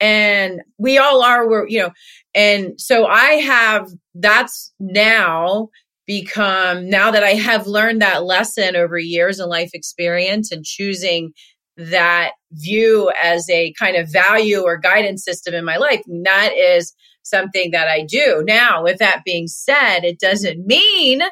And 0.00 0.62
we 0.78 0.98
all 0.98 1.22
are 1.22 1.48
we're, 1.48 1.66
you 1.68 1.80
know 1.80 1.90
and 2.34 2.80
so 2.80 3.06
i 3.06 3.32
have 3.32 3.90
that's 4.14 4.72
now 4.78 5.68
become 6.06 6.88
now 6.88 7.10
that 7.10 7.24
i 7.24 7.30
have 7.32 7.66
learned 7.66 8.00
that 8.00 8.22
lesson 8.24 8.76
over 8.76 8.96
years 8.96 9.40
and 9.40 9.50
life 9.50 9.70
experience 9.74 10.52
and 10.52 10.64
choosing 10.64 11.32
that 11.76 12.32
view 12.52 13.10
as 13.20 13.48
a 13.50 13.72
kind 13.78 13.96
of 13.96 14.10
value 14.12 14.60
or 14.62 14.76
guidance 14.76 15.24
system 15.24 15.52
in 15.52 15.64
my 15.64 15.76
life 15.76 16.02
that 16.24 16.52
is 16.56 16.94
something 17.22 17.72
that 17.72 17.88
i 17.88 18.04
do. 18.08 18.42
Now 18.46 18.84
with 18.84 18.98
that 18.98 19.22
being 19.24 19.48
said 19.48 20.00
it 20.04 20.20
doesn't 20.20 20.64
mean 20.66 21.22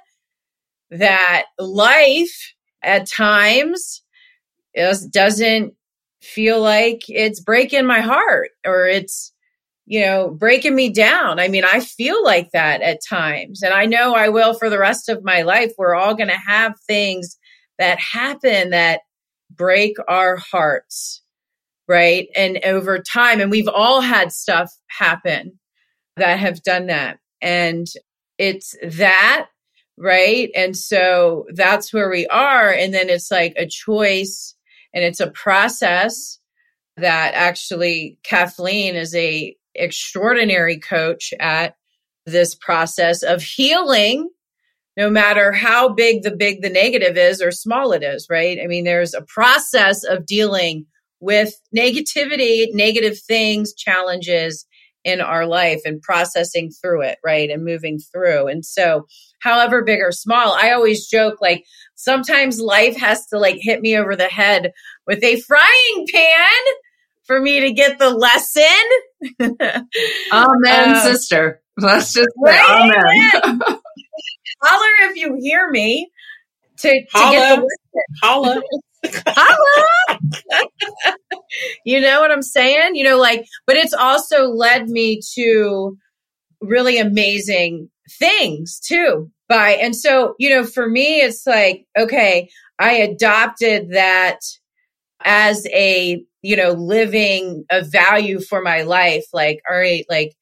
that 0.90 1.44
life 1.58 2.54
at 2.82 3.08
times 3.08 4.02
is, 4.74 5.06
doesn't 5.06 5.74
feel 6.22 6.60
like 6.60 7.02
it's 7.08 7.40
breaking 7.40 7.86
my 7.86 8.00
heart 8.00 8.50
or 8.66 8.86
it's 8.86 9.32
you 9.84 10.00
know 10.00 10.30
breaking 10.30 10.74
me 10.74 10.88
down. 10.90 11.38
I 11.38 11.48
mean 11.48 11.64
i 11.64 11.78
feel 11.80 12.22
like 12.24 12.50
that 12.52 12.82
at 12.82 12.98
times. 13.08 13.62
And 13.62 13.72
i 13.72 13.86
know 13.86 14.14
i 14.14 14.28
will 14.28 14.54
for 14.54 14.68
the 14.68 14.78
rest 14.78 15.08
of 15.08 15.22
my 15.22 15.42
life. 15.42 15.72
We're 15.78 15.94
all 15.94 16.14
going 16.14 16.30
to 16.30 16.40
have 16.46 16.74
things 16.88 17.36
that 17.78 18.00
happen 18.00 18.70
that 18.70 19.02
break 19.54 19.96
our 20.08 20.36
hearts 20.36 21.22
right? 21.88 22.28
And 22.34 22.58
over 22.64 22.98
time 22.98 23.40
and 23.40 23.50
we've 23.50 23.68
all 23.68 24.00
had 24.00 24.32
stuff 24.32 24.72
happen 24.88 25.58
that 26.16 26.38
have 26.38 26.62
done 26.62 26.86
that. 26.86 27.18
And 27.40 27.86
it's 28.38 28.74
that 28.82 29.48
right? 29.98 30.50
And 30.54 30.76
so 30.76 31.46
that's 31.54 31.92
where 31.92 32.10
we 32.10 32.26
are. 32.26 32.70
And 32.70 32.92
then 32.92 33.08
it's 33.08 33.30
like 33.30 33.54
a 33.56 33.66
choice 33.66 34.54
and 34.92 35.04
it's 35.04 35.20
a 35.20 35.30
process 35.30 36.38
that 36.96 37.34
actually 37.34 38.18
Kathleen 38.22 38.96
is 38.96 39.14
a 39.14 39.56
extraordinary 39.74 40.78
coach 40.78 41.34
at 41.38 41.76
this 42.24 42.54
process 42.54 43.22
of 43.22 43.42
healing 43.42 44.30
no 44.96 45.10
matter 45.10 45.52
how 45.52 45.90
big 45.90 46.22
the 46.22 46.34
big 46.34 46.62
the 46.62 46.70
negative 46.70 47.18
is 47.18 47.42
or 47.42 47.52
small 47.52 47.92
it 47.92 48.02
is 48.02 48.26
right? 48.30 48.58
I 48.62 48.66
mean 48.66 48.84
there's 48.84 49.12
a 49.12 49.20
process 49.20 50.02
of 50.02 50.24
dealing 50.24 50.86
with 51.20 51.54
negativity 51.76 52.68
negative 52.72 53.18
things 53.18 53.74
challenges 53.74 54.66
in 55.06 55.22
our 55.22 55.46
life 55.46 55.80
and 55.86 56.02
processing 56.02 56.70
through 56.70 57.00
it 57.00 57.18
right 57.24 57.48
and 57.48 57.64
moving 57.64 57.98
through 57.98 58.46
and 58.48 58.66
so 58.66 59.06
however 59.38 59.82
big 59.82 60.00
or 60.00 60.12
small 60.12 60.52
i 60.52 60.70
always 60.72 61.06
joke 61.06 61.40
like 61.40 61.64
sometimes 61.94 62.60
life 62.60 62.96
has 62.96 63.26
to 63.26 63.38
like 63.38 63.56
hit 63.60 63.80
me 63.80 63.96
over 63.96 64.14
the 64.14 64.28
head 64.28 64.72
with 65.06 65.22
a 65.24 65.40
frying 65.40 66.06
pan 66.12 66.74
for 67.26 67.40
me 67.40 67.60
to 67.60 67.72
get 67.72 67.98
the 67.98 68.10
lesson. 68.10 68.62
amen, 69.40 69.90
uh, 70.32 71.00
sister. 71.02 71.60
Let's 71.76 72.12
just 72.12 72.28
say 72.44 72.52
right? 72.52 72.92
amen. 73.44 73.60
Holler 74.62 75.10
if 75.10 75.16
you 75.16 75.36
hear 75.40 75.70
me 75.70 76.10
to, 76.78 76.88
to 76.88 77.04
get 77.12 77.56
the 77.56 77.62
lesson. 77.62 78.04
Holla. 78.22 78.62
Holla. 79.26 80.18
you 81.84 82.00
know 82.00 82.20
what 82.20 82.30
I'm 82.30 82.42
saying? 82.42 82.96
You 82.96 83.04
know, 83.04 83.18
like, 83.18 83.46
but 83.66 83.76
it's 83.76 83.94
also 83.94 84.48
led 84.48 84.88
me 84.88 85.20
to 85.34 85.96
really 86.60 86.98
amazing 86.98 87.90
things 88.18 88.80
too 88.80 89.30
by 89.48 89.70
and 89.70 89.94
so 89.94 90.34
you 90.38 90.48
know 90.48 90.64
for 90.64 90.88
me 90.88 91.20
it's 91.20 91.46
like 91.46 91.84
okay 91.98 92.48
i 92.78 92.92
adopted 92.92 93.90
that 93.90 94.38
as 95.24 95.66
a 95.72 96.22
you 96.42 96.56
know 96.56 96.72
living 96.72 97.64
a 97.70 97.82
value 97.82 98.40
for 98.40 98.62
my 98.62 98.82
life 98.82 99.24
like 99.32 99.60
all 99.68 99.76
right 99.76 100.06
like 100.08 100.34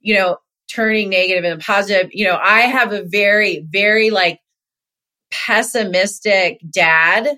you 0.00 0.14
know 0.14 0.36
turning 0.72 1.10
negative 1.10 1.44
and 1.44 1.60
positive 1.60 2.08
you 2.12 2.24
know 2.24 2.38
i 2.42 2.60
have 2.60 2.92
a 2.92 3.04
very 3.04 3.66
very 3.70 4.10
like 4.10 4.38
pessimistic 5.30 6.60
dad 6.70 7.36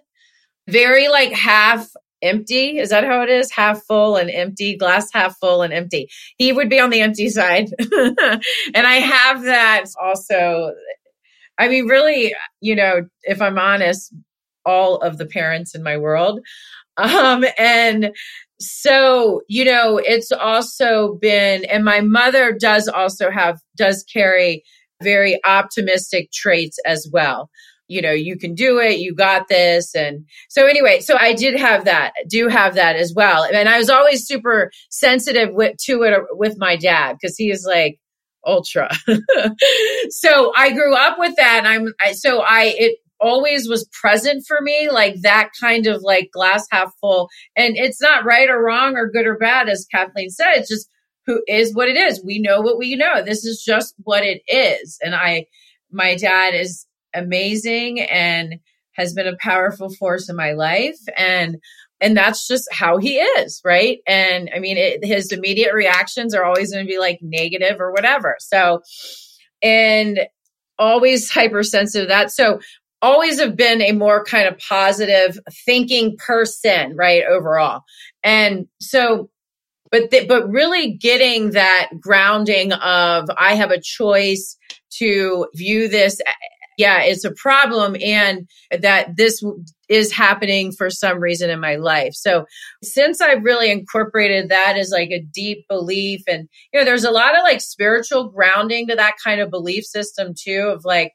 very 0.68 1.08
like 1.08 1.32
half 1.32 1.88
empty. 2.22 2.78
Is 2.78 2.90
that 2.90 3.04
how 3.04 3.22
it 3.22 3.30
is? 3.30 3.50
Half 3.50 3.82
full 3.84 4.16
and 4.16 4.30
empty, 4.30 4.76
glass 4.76 5.08
half 5.12 5.36
full 5.38 5.62
and 5.62 5.72
empty. 5.72 6.08
He 6.36 6.52
would 6.52 6.68
be 6.68 6.80
on 6.80 6.90
the 6.90 7.00
empty 7.00 7.28
side. 7.28 7.70
and 7.80 8.86
I 8.86 8.96
have 8.96 9.42
that 9.42 9.84
also 10.00 10.72
I 11.60 11.68
mean, 11.68 11.86
really, 11.86 12.34
you 12.62 12.74
know, 12.74 13.06
if 13.24 13.42
I'm 13.42 13.58
honest, 13.58 14.14
all 14.64 14.96
of 14.96 15.18
the 15.18 15.26
parents 15.26 15.74
in 15.74 15.82
my 15.82 15.98
world. 15.98 16.40
Um, 16.96 17.44
and 17.58 18.12
so, 18.58 19.42
you 19.46 19.66
know, 19.66 19.98
it's 19.98 20.32
also 20.32 21.18
been, 21.20 21.66
and 21.66 21.84
my 21.84 22.00
mother 22.00 22.56
does 22.58 22.88
also 22.88 23.30
have, 23.30 23.60
does 23.76 24.04
carry 24.10 24.64
very 25.02 25.38
optimistic 25.44 26.32
traits 26.32 26.78
as 26.86 27.08
well. 27.12 27.50
You 27.90 28.00
know, 28.00 28.12
you 28.12 28.38
can 28.38 28.54
do 28.54 28.78
it, 28.78 29.00
you 29.00 29.14
got 29.14 29.48
this. 29.48 29.96
And 29.96 30.24
so, 30.48 30.66
anyway, 30.66 31.00
so 31.00 31.16
I 31.18 31.34
did 31.34 31.58
have 31.58 31.86
that, 31.86 32.12
do 32.28 32.46
have 32.46 32.76
that 32.76 32.94
as 32.94 33.12
well. 33.14 33.42
And 33.42 33.68
I 33.68 33.78
was 33.78 33.90
always 33.90 34.24
super 34.24 34.70
sensitive 34.90 35.52
with, 35.52 35.76
to 35.86 36.02
it 36.04 36.12
uh, 36.12 36.20
with 36.30 36.54
my 36.56 36.76
dad 36.76 37.16
because 37.20 37.36
he 37.36 37.50
is 37.50 37.66
like, 37.68 37.98
ultra. 38.46 38.88
so 40.08 40.52
I 40.56 40.70
grew 40.70 40.94
up 40.94 41.18
with 41.18 41.34
that. 41.36 41.58
And 41.58 41.68
I'm, 41.68 41.92
I, 42.00 42.12
so 42.12 42.40
I, 42.40 42.74
it 42.78 42.98
always 43.20 43.68
was 43.68 43.88
present 44.00 44.44
for 44.46 44.60
me, 44.60 44.88
like 44.88 45.20
that 45.22 45.50
kind 45.60 45.86
of 45.86 46.02
like 46.02 46.30
glass 46.32 46.66
half 46.70 46.92
full. 47.00 47.28
And 47.56 47.76
it's 47.76 48.00
not 48.00 48.24
right 48.24 48.48
or 48.48 48.62
wrong 48.62 48.96
or 48.96 49.10
good 49.10 49.26
or 49.26 49.36
bad, 49.36 49.68
as 49.68 49.86
Kathleen 49.92 50.30
said. 50.30 50.54
It's 50.54 50.70
just 50.70 50.88
who 51.26 51.42
is 51.46 51.74
what 51.74 51.88
it 51.88 51.96
is. 51.96 52.24
We 52.24 52.40
know 52.40 52.60
what 52.60 52.78
we 52.78 52.96
know. 52.96 53.22
This 53.22 53.44
is 53.44 53.62
just 53.64 53.94
what 54.04 54.24
it 54.24 54.42
is. 54.48 54.98
And 55.02 55.14
I, 55.14 55.46
my 55.90 56.16
dad 56.16 56.54
is 56.54 56.86
amazing 57.14 58.00
and 58.00 58.60
has 58.92 59.14
been 59.14 59.26
a 59.26 59.36
powerful 59.38 59.90
force 59.90 60.28
in 60.28 60.36
my 60.36 60.52
life. 60.52 60.98
And 61.16 61.58
and 62.02 62.16
that's 62.16 62.48
just 62.48 62.66
how 62.72 62.96
he 62.96 63.18
is 63.18 63.60
right? 63.64 63.98
And 64.06 64.50
i 64.54 64.58
mean 64.58 64.76
it, 64.76 65.04
his 65.04 65.32
immediate 65.32 65.74
reactions 65.74 66.34
are 66.34 66.44
always 66.44 66.72
going 66.72 66.84
to 66.84 66.90
be 66.90 66.98
like 66.98 67.18
negative 67.22 67.80
or 67.80 67.92
whatever. 67.92 68.36
So 68.40 68.82
and 69.62 70.20
always 70.78 71.30
hypersensitive 71.30 72.08
that. 72.08 72.32
So 72.32 72.60
always 73.02 73.40
have 73.40 73.56
been 73.56 73.80
a 73.82 73.92
more 73.92 74.24
kind 74.24 74.48
of 74.48 74.58
positive 74.58 75.38
thinking 75.64 76.16
person 76.16 76.96
right 76.96 77.22
overall. 77.24 77.82
And 78.22 78.66
so 78.80 79.30
but 79.90 80.10
th- 80.10 80.28
but 80.28 80.48
really 80.48 80.92
getting 80.92 81.50
that 81.50 81.88
grounding 82.00 82.72
of 82.72 83.28
I 83.36 83.54
have 83.54 83.70
a 83.70 83.80
choice 83.80 84.56
to 84.98 85.48
view 85.54 85.88
this 85.88 86.20
yeah, 86.80 87.02
it's 87.02 87.24
a 87.24 87.32
problem 87.32 87.94
and 88.02 88.48
that 88.70 89.14
this 89.16 89.44
is 89.90 90.12
happening 90.12 90.72
for 90.72 90.88
some 90.88 91.20
reason 91.20 91.50
in 91.50 91.60
my 91.60 91.76
life. 91.76 92.14
So 92.14 92.46
since 92.82 93.20
I've 93.20 93.44
really 93.44 93.70
incorporated 93.70 94.48
that 94.48 94.78
as 94.78 94.90
like 94.90 95.10
a 95.10 95.22
deep 95.22 95.66
belief 95.68 96.22
and 96.26 96.48
you 96.72 96.80
know 96.80 96.84
there's 96.86 97.04
a 97.04 97.10
lot 97.10 97.36
of 97.36 97.42
like 97.42 97.60
spiritual 97.60 98.30
grounding 98.30 98.88
to 98.88 98.96
that 98.96 99.16
kind 99.22 99.42
of 99.42 99.50
belief 99.50 99.84
system 99.84 100.32
too 100.34 100.72
of 100.74 100.86
like 100.86 101.12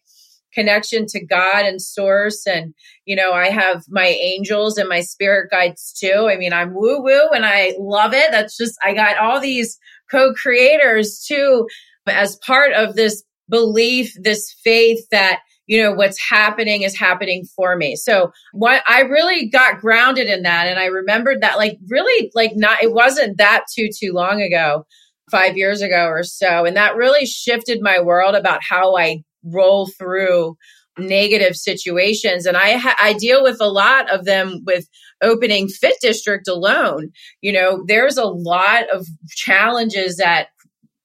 connection 0.53 1.05
to 1.07 1.25
God 1.25 1.65
and 1.65 1.81
source. 1.81 2.47
And, 2.47 2.73
you 3.05 3.15
know, 3.15 3.33
I 3.33 3.49
have 3.49 3.83
my 3.89 4.05
angels 4.05 4.77
and 4.77 4.87
my 4.87 5.01
spirit 5.01 5.51
guides 5.51 5.93
too. 5.99 6.29
I 6.31 6.37
mean, 6.37 6.53
I'm 6.53 6.73
woo 6.73 7.01
woo 7.01 7.29
and 7.33 7.45
I 7.45 7.73
love 7.77 8.13
it. 8.13 8.31
That's 8.31 8.55
just, 8.55 8.77
I 8.83 8.93
got 8.93 9.17
all 9.17 9.41
these 9.41 9.77
co 10.09 10.33
creators 10.33 11.25
too 11.27 11.67
as 12.07 12.37
part 12.37 12.71
of 12.71 12.95
this 12.95 13.23
belief, 13.49 14.13
this 14.21 14.55
faith 14.63 15.05
that, 15.11 15.41
you 15.67 15.81
know, 15.81 15.93
what's 15.93 16.19
happening 16.29 16.83
is 16.83 16.97
happening 16.97 17.45
for 17.55 17.75
me. 17.75 17.95
So 17.95 18.31
what 18.53 18.83
I 18.87 19.01
really 19.01 19.47
got 19.47 19.79
grounded 19.79 20.27
in 20.27 20.43
that. 20.43 20.67
And 20.67 20.79
I 20.79 20.85
remembered 20.85 21.41
that 21.41 21.57
like 21.57 21.77
really 21.89 22.31
like 22.35 22.51
not, 22.55 22.83
it 22.83 22.93
wasn't 22.93 23.37
that 23.37 23.65
too, 23.73 23.89
too 23.97 24.13
long 24.13 24.41
ago, 24.41 24.85
five 25.31 25.57
years 25.57 25.81
ago 25.81 26.05
or 26.05 26.23
so. 26.23 26.65
And 26.65 26.77
that 26.77 26.95
really 26.95 27.25
shifted 27.25 27.79
my 27.81 27.99
world 27.99 28.35
about 28.35 28.61
how 28.67 28.95
I 28.95 29.23
roll 29.43 29.87
through 29.87 30.55
negative 30.97 31.55
situations 31.55 32.45
and 32.45 32.55
I 32.55 32.77
ha- 32.77 32.95
I 33.01 33.13
deal 33.13 33.43
with 33.43 33.59
a 33.59 33.67
lot 33.67 34.09
of 34.09 34.23
them 34.23 34.61
with 34.65 34.87
opening 35.21 35.67
fit 35.67 35.97
district 36.01 36.47
alone 36.47 37.11
you 37.41 37.51
know 37.51 37.83
there's 37.85 38.17
a 38.17 38.23
lot 38.23 38.89
of 38.93 39.05
challenges 39.27 40.15
that 40.17 40.47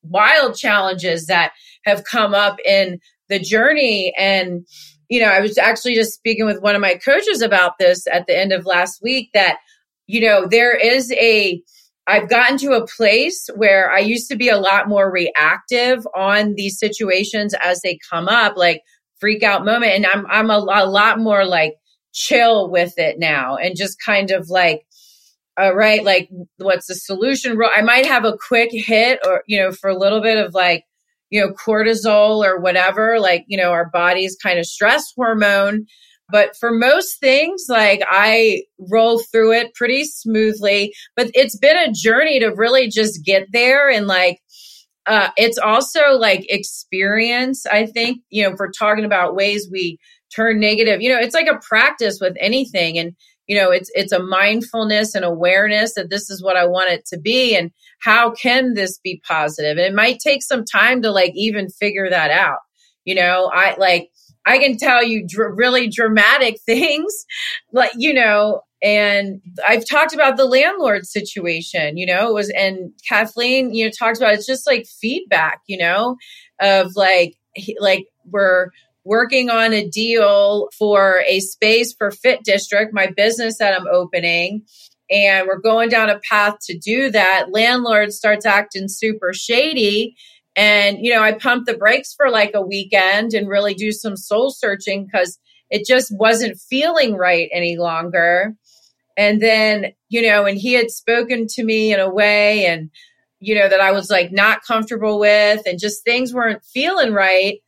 wild 0.02 0.56
challenges 0.56 1.26
that 1.26 1.52
have 1.84 2.04
come 2.04 2.34
up 2.34 2.58
in 2.64 3.00
the 3.30 3.38
journey 3.38 4.12
and 4.18 4.66
you 5.08 5.20
know 5.20 5.28
I 5.28 5.40
was 5.40 5.56
actually 5.56 5.94
just 5.94 6.12
speaking 6.12 6.44
with 6.44 6.60
one 6.60 6.74
of 6.74 6.82
my 6.82 6.96
coaches 6.96 7.40
about 7.40 7.78
this 7.78 8.06
at 8.12 8.26
the 8.26 8.38
end 8.38 8.52
of 8.52 8.66
last 8.66 9.00
week 9.02 9.30
that 9.32 9.56
you 10.06 10.20
know 10.20 10.46
there 10.46 10.76
is 10.76 11.10
a 11.12 11.62
I've 12.06 12.28
gotten 12.28 12.58
to 12.58 12.72
a 12.72 12.86
place 12.86 13.48
where 13.54 13.90
I 13.90 14.00
used 14.00 14.28
to 14.30 14.36
be 14.36 14.48
a 14.48 14.58
lot 14.58 14.88
more 14.88 15.12
reactive 15.12 16.04
on 16.16 16.54
these 16.56 16.78
situations 16.78 17.54
as 17.62 17.82
they 17.82 18.00
come 18.10 18.26
up, 18.26 18.56
like 18.56 18.82
freak 19.20 19.44
out 19.44 19.64
moment. 19.64 19.92
And 19.92 20.06
I'm, 20.06 20.26
I'm 20.28 20.50
a, 20.50 20.58
a 20.58 20.86
lot 20.86 21.20
more 21.20 21.44
like 21.44 21.74
chill 22.12 22.68
with 22.68 22.94
it 22.98 23.20
now 23.20 23.56
and 23.56 23.76
just 23.76 24.02
kind 24.04 24.32
of 24.32 24.48
like, 24.48 24.86
all 25.56 25.74
right, 25.74 26.02
like 26.02 26.28
what's 26.56 26.86
the 26.86 26.94
solution? 26.94 27.56
I 27.62 27.82
might 27.82 28.06
have 28.06 28.24
a 28.24 28.36
quick 28.36 28.70
hit 28.72 29.20
or, 29.24 29.44
you 29.46 29.60
know, 29.60 29.70
for 29.70 29.90
a 29.90 29.98
little 29.98 30.20
bit 30.20 30.38
of 30.38 30.52
like, 30.54 30.84
you 31.30 31.40
know, 31.40 31.52
cortisol 31.66 32.44
or 32.44 32.60
whatever, 32.60 33.18
like, 33.20 33.44
you 33.46 33.56
know, 33.56 33.70
our 33.70 33.88
body's 33.92 34.36
kind 34.42 34.58
of 34.58 34.66
stress 34.66 35.12
hormone. 35.16 35.86
But 36.28 36.56
for 36.60 36.70
most 36.70 37.18
things, 37.18 37.64
like 37.68 38.02
I 38.08 38.62
roll 38.90 39.20
through 39.32 39.52
it 39.52 39.74
pretty 39.74 40.04
smoothly. 40.04 40.92
But 41.16 41.30
it's 41.34 41.58
been 41.58 41.76
a 41.76 41.92
journey 41.92 42.38
to 42.40 42.48
really 42.54 42.88
just 42.88 43.24
get 43.24 43.48
there 43.52 43.88
and 43.90 44.06
like, 44.06 44.38
uh, 45.06 45.30
it's 45.36 45.58
also 45.58 46.12
like 46.12 46.44
experience. 46.48 47.66
I 47.66 47.86
think, 47.86 48.20
you 48.28 48.44
know, 48.44 48.50
if 48.50 48.58
we're 48.58 48.70
talking 48.70 49.04
about 49.04 49.34
ways 49.34 49.68
we 49.72 49.98
turn 50.34 50.60
negative, 50.60 51.00
you 51.00 51.08
know, 51.08 51.18
it's 51.18 51.34
like 51.34 51.48
a 51.48 51.58
practice 51.68 52.18
with 52.20 52.36
anything. 52.38 52.98
And, 52.98 53.12
you 53.50 53.56
know, 53.56 53.72
it's, 53.72 53.90
it's 53.94 54.12
a 54.12 54.22
mindfulness 54.22 55.16
and 55.16 55.24
awareness 55.24 55.94
that 55.94 56.08
this 56.08 56.30
is 56.30 56.40
what 56.40 56.56
I 56.56 56.66
want 56.66 56.92
it 56.92 57.04
to 57.06 57.18
be. 57.18 57.56
And 57.56 57.72
how 57.98 58.30
can 58.30 58.74
this 58.74 59.00
be 59.02 59.20
positive? 59.26 59.76
And 59.76 59.80
it 59.80 59.92
might 59.92 60.20
take 60.20 60.44
some 60.44 60.64
time 60.64 61.02
to 61.02 61.10
like 61.10 61.32
even 61.34 61.68
figure 61.68 62.08
that 62.08 62.30
out. 62.30 62.60
You 63.04 63.16
know, 63.16 63.50
I 63.52 63.74
like, 63.76 64.10
I 64.46 64.58
can 64.58 64.76
tell 64.76 65.02
you 65.02 65.26
dr- 65.26 65.56
really 65.56 65.88
dramatic 65.88 66.60
things, 66.64 67.26
like, 67.72 67.90
you 67.96 68.14
know, 68.14 68.60
and 68.84 69.40
I've 69.66 69.84
talked 69.84 70.14
about 70.14 70.36
the 70.36 70.44
landlord 70.44 71.04
situation, 71.04 71.96
you 71.96 72.06
know, 72.06 72.28
it 72.28 72.34
was, 72.34 72.50
and 72.50 72.92
Kathleen, 73.08 73.74
you 73.74 73.84
know, 73.84 73.90
talks 73.90 74.20
about 74.20 74.34
it's 74.34 74.46
just 74.46 74.64
like 74.64 74.86
feedback, 74.86 75.58
you 75.66 75.76
know, 75.76 76.14
of 76.60 76.92
like, 76.94 77.34
like 77.80 78.04
we're 78.26 78.68
working 79.10 79.50
on 79.50 79.72
a 79.72 79.88
deal 79.88 80.68
for 80.78 81.24
a 81.26 81.40
space 81.40 81.92
for 81.92 82.12
Fit 82.12 82.44
District, 82.44 82.94
my 82.94 83.08
business 83.08 83.58
that 83.58 83.76
I'm 83.76 83.88
opening. 83.88 84.62
And 85.10 85.48
we're 85.48 85.58
going 85.58 85.88
down 85.88 86.08
a 86.08 86.20
path 86.20 86.58
to 86.66 86.78
do 86.78 87.10
that. 87.10 87.46
Landlord 87.50 88.12
starts 88.12 88.46
acting 88.46 88.86
super 88.86 89.32
shady 89.34 90.14
and, 90.54 90.98
you 91.04 91.12
know, 91.12 91.24
I 91.24 91.32
pumped 91.32 91.66
the 91.66 91.76
brakes 91.76 92.14
for 92.14 92.30
like 92.30 92.52
a 92.54 92.64
weekend 92.64 93.34
and 93.34 93.48
really 93.48 93.74
do 93.74 93.90
some 93.90 94.16
soul 94.16 94.50
searching 94.50 95.06
because 95.06 95.40
it 95.70 95.84
just 95.84 96.16
wasn't 96.16 96.60
feeling 96.60 97.16
right 97.16 97.48
any 97.52 97.78
longer. 97.78 98.54
And 99.16 99.42
then, 99.42 99.86
you 100.08 100.22
know, 100.22 100.46
and 100.46 100.56
he 100.56 100.74
had 100.74 100.92
spoken 100.92 101.48
to 101.48 101.64
me 101.64 101.92
in 101.92 101.98
a 101.98 102.08
way 102.08 102.66
and, 102.66 102.90
you 103.40 103.56
know, 103.56 103.68
that 103.68 103.80
I 103.80 103.90
was 103.90 104.08
like 104.08 104.30
not 104.30 104.62
comfortable 104.62 105.18
with 105.18 105.62
and 105.66 105.80
just 105.80 106.04
things 106.04 106.32
weren't 106.32 106.64
feeling 106.64 107.12
right. 107.12 107.58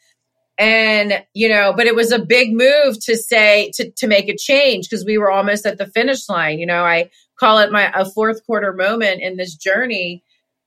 And, 0.59 1.25
you 1.35 1.49
know, 1.49 1.73
but 1.75 1.87
it 1.87 1.97
was 1.97 2.13
a 2.13 2.19
big 2.19 2.53
move 2.53 3.03
to 3.05 3.17
say, 3.17 3.71
to, 3.75 3.91
to 3.91 4.07
make 4.07 4.29
a 4.29 4.37
change 4.37 4.89
because 4.89 5.05
we 5.05 5.19
were 5.19 5.31
almost 5.31 5.67
at 5.67 5.79
the 5.79 5.87
finish 5.87 6.29
line. 6.29 6.59
You 6.59 6.67
know, 6.67 6.85
I 6.85 7.11
call 7.41 7.59
it 7.59 7.73
my, 7.73 7.91
a 7.95 8.05
fourth 8.05 8.45
quarter 8.47 8.73
moment 8.73 9.23
in 9.23 9.37
this 9.37 9.55
journey 9.55 10.23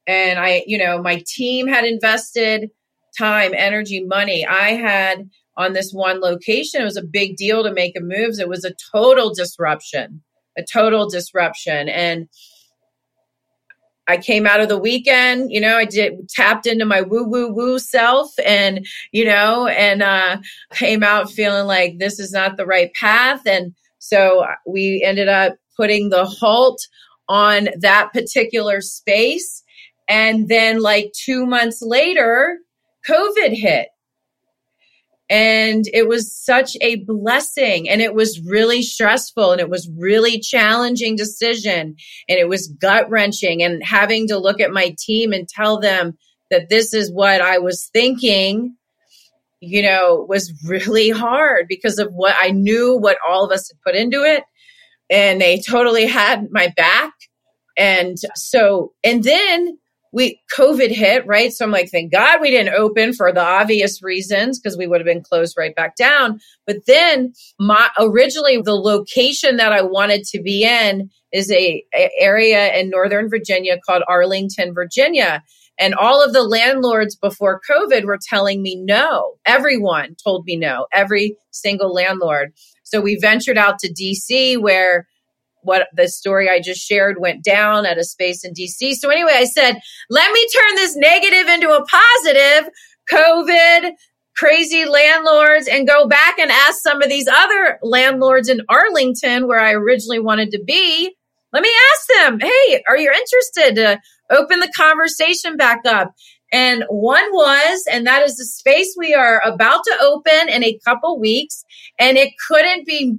and 0.07 0.39
I, 0.39 0.63
you 0.67 0.77
know, 0.77 1.01
my 1.01 1.23
team 1.25 1.67
had 1.67 1.85
invested 1.85 2.69
time, 3.17 3.53
energy, 3.55 4.03
money. 4.03 4.45
I 4.45 4.73
had 4.73 5.29
on 5.57 5.73
this 5.73 5.91
one 5.91 6.19
location, 6.19 6.81
it 6.81 6.85
was 6.85 6.97
a 6.97 7.03
big 7.03 7.37
deal 7.37 7.63
to 7.63 7.73
make 7.73 7.97
a 7.97 8.01
move. 8.01 8.39
It 8.39 8.49
was 8.49 8.65
a 8.65 8.75
total 8.91 9.33
disruption, 9.33 10.21
a 10.57 10.63
total 10.63 11.09
disruption. 11.09 11.89
And 11.89 12.27
I 14.07 14.17
came 14.17 14.45
out 14.45 14.61
of 14.61 14.69
the 14.69 14.77
weekend, 14.77 15.51
you 15.51 15.59
know, 15.59 15.77
I 15.77 15.85
did 15.85 16.29
tapped 16.29 16.67
into 16.67 16.85
my 16.85 17.01
woo 17.01 17.23
woo 17.23 17.51
woo 17.51 17.79
self 17.79 18.31
and, 18.45 18.85
you 19.11 19.25
know, 19.25 19.67
and 19.67 20.03
uh 20.03 20.37
came 20.73 21.03
out 21.03 21.31
feeling 21.31 21.65
like 21.67 21.97
this 21.97 22.19
is 22.19 22.31
not 22.31 22.57
the 22.57 22.65
right 22.65 22.93
path. 22.93 23.41
And 23.45 23.73
so 23.99 24.45
we 24.67 25.01
ended 25.03 25.27
up 25.27 25.55
putting 25.75 26.09
the 26.09 26.25
halt 26.25 26.79
on 27.27 27.69
that 27.79 28.13
particular 28.13 28.79
space 28.81 29.63
and 30.07 30.47
then, 30.49 30.81
like 30.81 31.11
two 31.13 31.45
months 31.45 31.81
later, 31.81 32.59
COVID 33.09 33.53
hit. 33.57 33.89
And 35.29 35.85
it 35.91 36.07
was 36.07 36.31
such 36.31 36.77
a 36.81 36.97
blessing 36.97 37.89
and 37.89 37.99
it 37.99 38.13
was 38.13 38.41
really 38.45 38.83
stressful 38.83 39.51
and 39.51 39.59
it 39.59 39.69
was 39.69 39.89
really 39.97 40.39
challenging 40.39 41.15
decision 41.15 41.95
and 42.29 42.39
it 42.39 42.47
was 42.47 42.67
gut 42.67 43.09
wrenching 43.09 43.63
and 43.63 43.83
having 43.83 44.27
to 44.27 44.37
look 44.37 44.61
at 44.61 44.69
my 44.69 44.95
team 44.99 45.33
and 45.33 45.49
tell 45.49 45.79
them 45.79 46.15
that 46.51 46.69
this 46.69 46.93
is 46.93 47.11
what 47.11 47.41
I 47.41 47.57
was 47.57 47.89
thinking, 47.91 48.75
you 49.61 49.81
know, 49.81 50.25
was 50.29 50.53
really 50.63 51.09
hard 51.09 51.65
because 51.67 51.97
of 51.97 52.13
what 52.13 52.35
I 52.39 52.51
knew 52.51 52.95
what 52.95 53.17
all 53.27 53.45
of 53.45 53.51
us 53.51 53.69
had 53.69 53.81
put 53.81 53.99
into 53.99 54.23
it. 54.23 54.43
And 55.09 55.41
they 55.41 55.59
totally 55.59 56.05
had 56.05 56.51
my 56.51 56.71
back. 56.77 57.13
And 57.77 58.17
so, 58.35 58.93
and 59.03 59.23
then 59.23 59.79
we 60.15 60.39
COVID 60.57 60.91
hit, 60.91 61.27
right? 61.27 61.51
So 61.51 61.65
I'm 61.65 61.71
like, 61.71 61.91
thank 61.91 62.13
God 62.13 62.39
we 62.39 62.49
didn't 62.49 62.73
open 62.73 63.11
for 63.11 63.33
the 63.33 63.43
obvious 63.43 64.01
reasons 64.01 64.57
because 64.57 64.77
we 64.77 64.87
would 64.87 65.01
have 65.01 65.05
been 65.05 65.21
closed 65.21 65.57
right 65.57 65.75
back 65.75 65.97
down. 65.97 66.39
But 66.65 66.85
then 66.87 67.33
my 67.59 67.89
originally 67.99 68.61
the 68.61 68.75
location 68.75 69.57
that 69.57 69.73
I 69.73 69.81
wanted 69.81 70.23
to 70.27 70.41
be 70.41 70.63
in 70.63 71.09
is 71.33 71.51
a, 71.51 71.83
a 71.93 72.09
area 72.17 72.73
in 72.79 72.89
Northern 72.89 73.29
Virginia 73.29 73.77
called 73.85 74.03
Arlington, 74.07 74.73
Virginia. 74.73 75.43
And 75.77 75.93
all 75.93 76.23
of 76.23 76.31
the 76.31 76.43
landlords 76.43 77.17
before 77.17 77.59
COVID 77.69 78.05
were 78.05 78.19
telling 78.29 78.61
me 78.61 78.77
no. 78.77 79.33
Everyone 79.45 80.15
told 80.23 80.45
me 80.45 80.55
no, 80.55 80.87
every 80.93 81.35
single 81.51 81.93
landlord. 81.93 82.53
So 82.83 83.01
we 83.01 83.19
ventured 83.19 83.57
out 83.57 83.79
to 83.79 83.93
DC 83.93 84.61
where 84.61 85.07
what 85.65 85.87
the 85.93 86.07
story 86.07 86.49
I 86.49 86.61
just 86.61 86.79
shared 86.79 87.17
went 87.19 87.43
down 87.43 87.85
at 87.85 87.97
a 87.97 88.03
space 88.03 88.45
in 88.45 88.53
DC. 88.53 88.93
So 88.93 89.09
anyway, 89.09 89.33
I 89.35 89.45
said, 89.45 89.79
let 90.09 90.31
me 90.31 90.47
turn 90.55 90.75
this 90.75 90.95
negative 90.95 91.47
into 91.47 91.69
a 91.69 91.85
positive. 91.85 92.71
COVID, 93.11 93.91
crazy 94.35 94.85
landlords, 94.85 95.67
and 95.67 95.87
go 95.87 96.07
back 96.07 96.39
and 96.39 96.51
ask 96.51 96.79
some 96.79 97.01
of 97.01 97.09
these 97.09 97.27
other 97.27 97.79
landlords 97.83 98.49
in 98.49 98.61
Arlington, 98.69 99.47
where 99.47 99.59
I 99.59 99.73
originally 99.73 100.19
wanted 100.19 100.51
to 100.51 100.63
be. 100.65 101.13
Let 101.53 101.63
me 101.63 101.71
ask 101.93 102.07
them, 102.19 102.39
hey, 102.39 102.83
are 102.87 102.97
you 102.97 103.11
interested 103.11 103.75
to 103.75 103.99
open 104.29 104.59
the 104.59 104.71
conversation 104.75 105.55
back 105.55 105.81
up? 105.85 106.11
And 106.51 106.83
one 106.89 107.23
was, 107.31 107.85
and 107.91 108.05
that 108.07 108.23
is 108.23 108.37
the 108.37 108.45
space 108.45 108.93
we 108.97 109.13
are 109.13 109.41
about 109.45 109.83
to 109.85 109.97
open 110.01 110.49
in 110.49 110.63
a 110.63 110.79
couple 110.85 111.19
weeks. 111.19 111.63
And 111.99 112.17
it 112.17 112.33
couldn't 112.47 112.85
be 112.85 113.17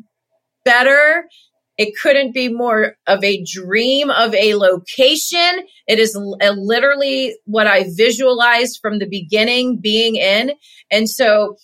better 0.65 1.25
It 1.79 1.95
couldn't 2.03 2.33
be 2.33 2.49
more 2.49 2.97
of 3.07 3.23
a 3.23 3.45
dream 3.45 4.11
of 4.11 4.35
a 4.35 4.55
location. 4.55 5.67
It 5.87 5.99
is 5.99 6.17
literally 6.17 7.37
what 7.45 7.67
I 7.67 7.85
visualized 7.97 8.79
from 8.81 8.99
the 8.99 9.09
beginning 9.09 9.79
being 9.79 10.17
in. 10.17 10.53
And 10.91 11.09
so 11.09 11.57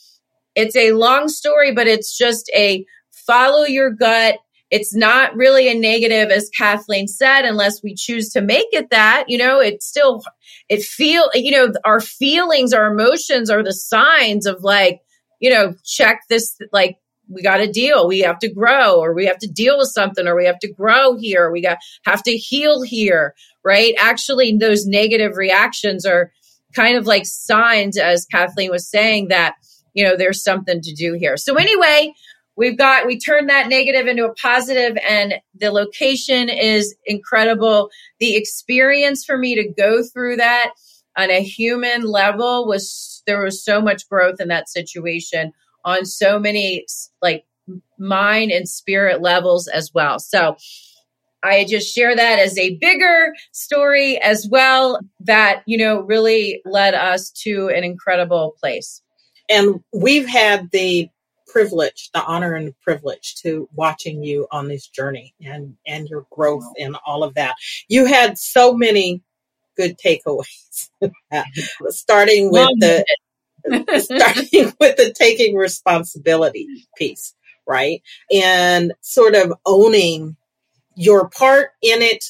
it's 0.55 0.77
a 0.77 0.93
long 0.93 1.29
story, 1.29 1.73
but 1.73 1.87
it's 1.87 2.17
just 2.17 2.51
a 2.55 2.85
follow 3.27 3.65
your 3.65 3.91
gut. 3.91 4.37
It's 4.71 4.95
not 4.95 5.35
really 5.35 5.69
a 5.71 5.75
negative, 5.75 6.31
as 6.31 6.51
Kathleen 6.57 7.09
said, 7.09 7.45
unless 7.45 7.83
we 7.83 7.95
choose 7.95 8.31
to 8.31 8.41
make 8.41 8.69
it 8.73 8.91
that. 8.91 9.25
You 9.29 9.39
know, 9.39 9.61
it's 9.61 9.87
still, 9.87 10.23
it 10.69 10.83
feel, 10.83 11.31
you 11.35 11.53
know, 11.53 11.73
our 11.85 12.01
feelings, 12.01 12.73
our 12.73 12.93
emotions 12.93 13.51
are 13.51 13.63
the 13.63 13.73
signs 13.73 14.47
of 14.47 14.63
like, 14.63 15.01
you 15.41 15.51
know, 15.51 15.75
check 15.85 16.21
this, 16.29 16.57
like, 16.73 16.97
we 17.33 17.43
got 17.43 17.59
to 17.59 17.71
deal. 17.71 18.07
We 18.07 18.21
have 18.21 18.39
to 18.41 18.53
grow, 18.53 19.01
or 19.01 19.15
we 19.15 19.27
have 19.27 19.39
to 19.39 19.49
deal 19.49 19.79
with 19.79 19.89
something, 19.89 20.27
or 20.27 20.37
we 20.37 20.47
have 20.47 20.59
to 20.61 20.73
grow 20.73 21.17
here. 21.17 21.51
We 21.51 21.63
got 21.63 21.79
have 22.05 22.23
to 22.25 22.37
heal 22.37 22.83
here, 22.83 23.35
right? 23.65 23.95
Actually, 23.99 24.57
those 24.57 24.87
negative 24.87 25.37
reactions 25.37 26.05
are 26.05 26.33
kind 26.75 26.97
of 26.97 27.07
like 27.07 27.27
signs, 27.27 27.99
as 27.99 28.27
Kathleen 28.27 28.71
was 28.71 28.89
saying, 28.89 29.29
that 29.29 29.55
you 29.95 30.05
know 30.05 30.17
there's 30.17 30.43
something 30.43 30.81
to 30.81 30.95
do 30.95 31.15
here. 31.15 31.37
So 31.37 31.57
anyway, 31.57 32.15
we've 32.57 32.79
got 32.79 33.07
we 33.07 33.19
turned 33.19 33.49
that 33.49 33.69
negative 33.69 34.07
into 34.07 34.25
a 34.25 34.35
positive, 34.35 34.97
and 35.09 35.35
the 35.55 35.71
location 35.71 36.49
is 36.49 36.95
incredible. 37.07 37.91
The 38.21 38.37
experience 38.37 39.25
for 39.25 39.39
me 39.39 39.55
to 39.57 39.73
go 39.73 40.03
through 40.03 40.37
that 40.37 40.73
on 41.17 41.31
a 41.31 41.43
human 41.43 42.03
level 42.03 42.67
was 42.67 43.23
there 43.27 43.43
was 43.43 43.65
so 43.65 43.81
much 43.81 44.09
growth 44.09 44.41
in 44.41 44.49
that 44.49 44.69
situation 44.69 45.53
on 45.85 46.05
so 46.05 46.39
many 46.39 46.87
like 47.21 47.45
mind 47.99 48.51
and 48.51 48.69
spirit 48.69 49.21
levels 49.21 49.69
as 49.69 49.93
well. 49.95 50.19
So 50.19 50.57
I 51.43 51.65
just 51.65 51.93
share 51.95 52.15
that 52.15 52.39
as 52.39 52.57
a 52.59 52.77
bigger 52.77 53.35
story 53.53 54.19
as 54.19 54.47
well 54.49 55.01
that, 55.21 55.63
you 55.67 55.77
know, 55.77 56.01
really 56.01 56.63
led 56.65 56.95
us 56.95 57.31
to 57.43 57.69
an 57.69 57.85
incredible 57.85 58.55
place. 58.61 59.03
And 59.49 59.83
we've 59.93 60.29
had 60.29 60.71
the 60.71 61.09
privilege, 61.49 62.11
the 62.15 62.25
honor 62.25 62.55
and 62.55 62.69
the 62.69 62.75
privilege 62.83 63.35
to 63.43 63.69
watching 63.75 64.23
you 64.23 64.47
on 64.51 64.69
this 64.69 64.87
journey 64.87 65.35
and 65.45 65.77
and 65.87 66.09
your 66.09 66.27
growth 66.31 66.65
and 66.79 66.97
all 67.07 67.23
of 67.25 67.35
that. 67.35 67.57
You 67.89 68.07
had 68.07 68.39
so 68.39 68.73
many 68.73 69.23
good 69.77 69.97
takeaways. 69.99 70.91
starting 71.89 72.51
with 72.51 72.69
the 72.79 73.05
starting 73.99 74.73
with 74.81 74.97
the 74.97 75.15
taking 75.17 75.57
responsibility 75.57 76.67
piece, 76.97 77.35
right? 77.67 78.03
And 78.33 78.93
sort 79.01 79.35
of 79.35 79.53
owning 79.67 80.37
your 80.97 81.29
part 81.29 81.71
in 81.83 82.03
it. 82.03 82.25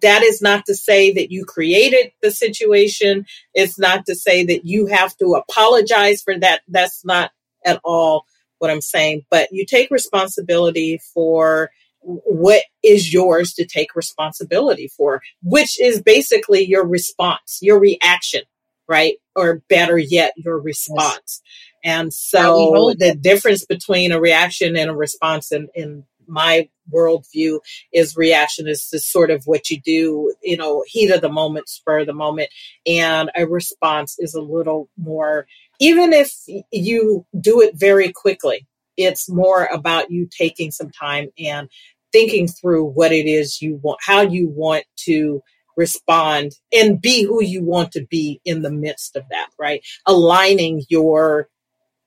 That 0.00 0.22
is 0.22 0.40
not 0.40 0.64
to 0.66 0.74
say 0.74 1.12
that 1.12 1.30
you 1.30 1.44
created 1.44 2.12
the 2.22 2.30
situation. 2.30 3.26
It's 3.52 3.78
not 3.78 4.06
to 4.06 4.14
say 4.14 4.44
that 4.46 4.64
you 4.64 4.86
have 4.86 5.14
to 5.18 5.34
apologize 5.34 6.22
for 6.22 6.38
that. 6.38 6.62
That's 6.66 7.04
not 7.04 7.30
at 7.64 7.80
all 7.84 8.24
what 8.58 8.70
I'm 8.70 8.80
saying. 8.80 9.26
But 9.30 9.48
you 9.52 9.66
take 9.66 9.90
responsibility 9.90 10.98
for 11.12 11.70
what 12.00 12.62
is 12.82 13.12
yours 13.12 13.52
to 13.54 13.66
take 13.66 13.94
responsibility 13.94 14.88
for, 14.96 15.20
which 15.42 15.78
is 15.80 16.00
basically 16.00 16.64
your 16.64 16.86
response, 16.86 17.58
your 17.60 17.78
reaction 17.78 18.42
right? 18.88 19.16
Or 19.34 19.62
better 19.68 19.98
yet, 19.98 20.32
your 20.36 20.58
response. 20.58 21.42
Yes. 21.42 21.42
And 21.84 22.12
so 22.12 22.94
the 22.98 23.14
difference 23.14 23.64
between 23.64 24.12
a 24.12 24.20
reaction 24.20 24.76
and 24.76 24.90
a 24.90 24.94
response 24.94 25.52
in, 25.52 25.68
in 25.74 26.04
my 26.26 26.68
worldview 26.92 27.60
is 27.92 28.16
reaction 28.16 28.66
is 28.66 28.90
just 28.90 29.10
sort 29.10 29.30
of 29.30 29.44
what 29.44 29.70
you 29.70 29.80
do, 29.80 30.34
you 30.42 30.56
know, 30.56 30.84
heat 30.86 31.10
of 31.10 31.20
the 31.20 31.28
moment, 31.28 31.68
spur 31.68 32.00
of 32.00 32.06
the 32.06 32.12
moment. 32.12 32.48
And 32.86 33.30
a 33.36 33.46
response 33.46 34.16
is 34.18 34.34
a 34.34 34.42
little 34.42 34.88
more, 34.96 35.46
even 35.80 36.12
if 36.12 36.32
you 36.72 37.24
do 37.40 37.60
it 37.60 37.74
very 37.76 38.12
quickly, 38.12 38.66
it's 38.96 39.28
more 39.28 39.66
about 39.66 40.10
you 40.10 40.28
taking 40.30 40.70
some 40.70 40.90
time 40.90 41.28
and 41.38 41.68
thinking 42.12 42.48
through 42.48 42.84
what 42.84 43.12
it 43.12 43.26
is 43.26 43.60
you 43.60 43.78
want, 43.82 43.98
how 44.04 44.22
you 44.22 44.48
want 44.48 44.84
to 44.96 45.42
respond 45.76 46.52
and 46.72 47.00
be 47.00 47.22
who 47.22 47.42
you 47.42 47.62
want 47.62 47.92
to 47.92 48.06
be 48.10 48.40
in 48.44 48.62
the 48.62 48.70
midst 48.70 49.16
of 49.16 49.24
that, 49.30 49.48
right? 49.58 49.84
Aligning 50.06 50.84
your, 50.88 51.48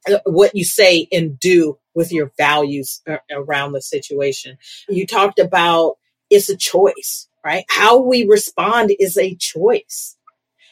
uh, 0.09 0.19
what 0.25 0.55
you 0.55 0.65
say 0.65 1.07
and 1.11 1.39
do 1.39 1.77
with 1.93 2.11
your 2.11 2.31
values 2.37 3.01
around 3.31 3.73
the 3.73 3.81
situation. 3.81 4.57
You 4.87 5.05
talked 5.05 5.39
about 5.39 5.95
it's 6.29 6.49
a 6.49 6.57
choice, 6.57 7.27
right? 7.43 7.65
How 7.69 7.99
we 7.99 8.25
respond 8.25 8.93
is 8.99 9.17
a 9.17 9.35
choice. 9.35 10.15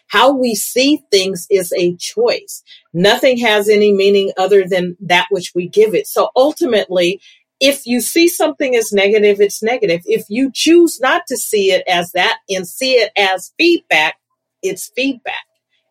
How 0.07 0.31
we 0.31 0.55
see 0.55 1.01
things 1.11 1.47
is 1.49 1.73
a 1.73 1.95
choice. 1.97 2.63
Nothing 2.93 3.37
has 3.39 3.67
any 3.67 3.91
meaning 3.93 4.31
other 4.37 4.65
than 4.65 4.95
that 5.01 5.27
which 5.31 5.51
we 5.53 5.67
give 5.67 5.93
it. 5.93 6.07
So 6.07 6.29
ultimately, 6.35 7.19
if 7.59 7.85
you 7.85 8.01
see 8.01 8.27
something 8.27 8.75
as 8.75 8.91
negative, 8.91 9.41
it's 9.41 9.63
negative. 9.63 10.01
If 10.05 10.25
you 10.29 10.51
choose 10.53 10.99
not 10.99 11.23
to 11.27 11.37
see 11.37 11.71
it 11.71 11.83
as 11.87 12.11
that 12.11 12.39
and 12.49 12.67
see 12.67 12.93
it 12.93 13.11
as 13.17 13.51
feedback, 13.57 14.15
it's 14.61 14.91
feedback. 14.95 15.45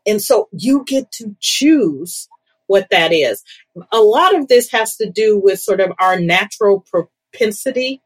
And 0.07 0.23
so 0.23 0.49
you 0.53 0.85
get 0.87 1.11
to 1.13 1.35
choose 1.41 2.29
what 2.69 2.89
that 2.91 3.13
is. 3.13 3.43
A 3.93 4.01
lot 4.01 4.35
of 4.35 4.49
this 4.49 4.71
has 4.71 4.97
to 4.97 5.11
do 5.11 5.39
with 5.39 5.59
sort 5.59 5.81
of 5.81 5.93
our 5.99 6.21
natural 6.21 6.85
propensity 6.91 8.01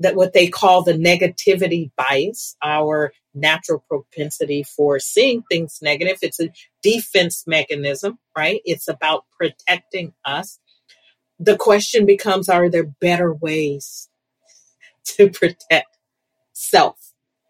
that 0.00 0.16
what 0.16 0.32
they 0.32 0.48
call 0.48 0.82
the 0.82 0.92
negativity 0.92 1.90
bias, 1.96 2.56
our 2.62 3.12
natural 3.32 3.84
propensity 3.88 4.64
for 4.64 4.98
seeing 4.98 5.42
things 5.50 5.78
negative. 5.82 6.18
It's 6.22 6.40
a 6.40 6.50
defense 6.82 7.44
mechanism, 7.46 8.18
right? 8.36 8.60
It's 8.64 8.88
about 8.88 9.24
protecting 9.38 10.12
us 10.24 10.58
the 11.38 11.56
question 11.56 12.06
becomes 12.06 12.48
are 12.48 12.68
there 12.68 12.84
better 12.84 13.32
ways 13.32 14.08
to 15.04 15.30
protect 15.30 15.98
self 16.52 16.96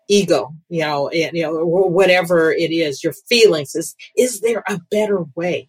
ego 0.08 0.54
you 0.68 0.80
know 0.80 1.08
and, 1.08 1.34
you 1.34 1.42
know 1.42 1.64
whatever 1.64 2.52
it 2.52 2.70
is 2.70 3.02
your 3.02 3.12
feelings? 3.12 3.74
Is 3.74 3.94
is 4.16 4.40
there 4.40 4.62
a 4.68 4.80
better 4.90 5.24
way 5.34 5.68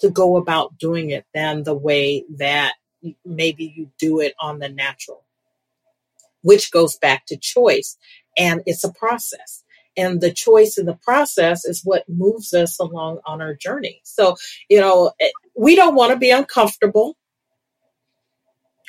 to 0.00 0.10
go 0.10 0.36
about 0.36 0.78
doing 0.78 1.10
it 1.10 1.24
than 1.34 1.62
the 1.62 1.74
way 1.74 2.24
that 2.38 2.74
maybe 3.24 3.72
you 3.76 3.90
do 3.98 4.20
it 4.20 4.34
on 4.40 4.58
the 4.58 4.68
natural? 4.68 5.24
Which 6.42 6.72
goes 6.72 6.96
back 6.96 7.26
to 7.26 7.36
choice 7.36 7.96
and 8.36 8.62
it's 8.66 8.84
a 8.84 8.92
process. 8.92 9.62
And 9.94 10.22
the 10.22 10.32
choice 10.32 10.78
in 10.78 10.86
the 10.86 10.94
process 10.94 11.66
is 11.66 11.82
what 11.84 12.08
moves 12.08 12.54
us 12.54 12.80
along 12.80 13.18
on 13.26 13.42
our 13.42 13.54
journey. 13.54 14.00
So 14.04 14.36
you 14.68 14.80
know 14.80 15.12
eh, 15.20 15.30
we 15.56 15.76
don't 15.76 15.94
want 15.94 16.12
to 16.12 16.18
be 16.18 16.30
uncomfortable 16.30 17.16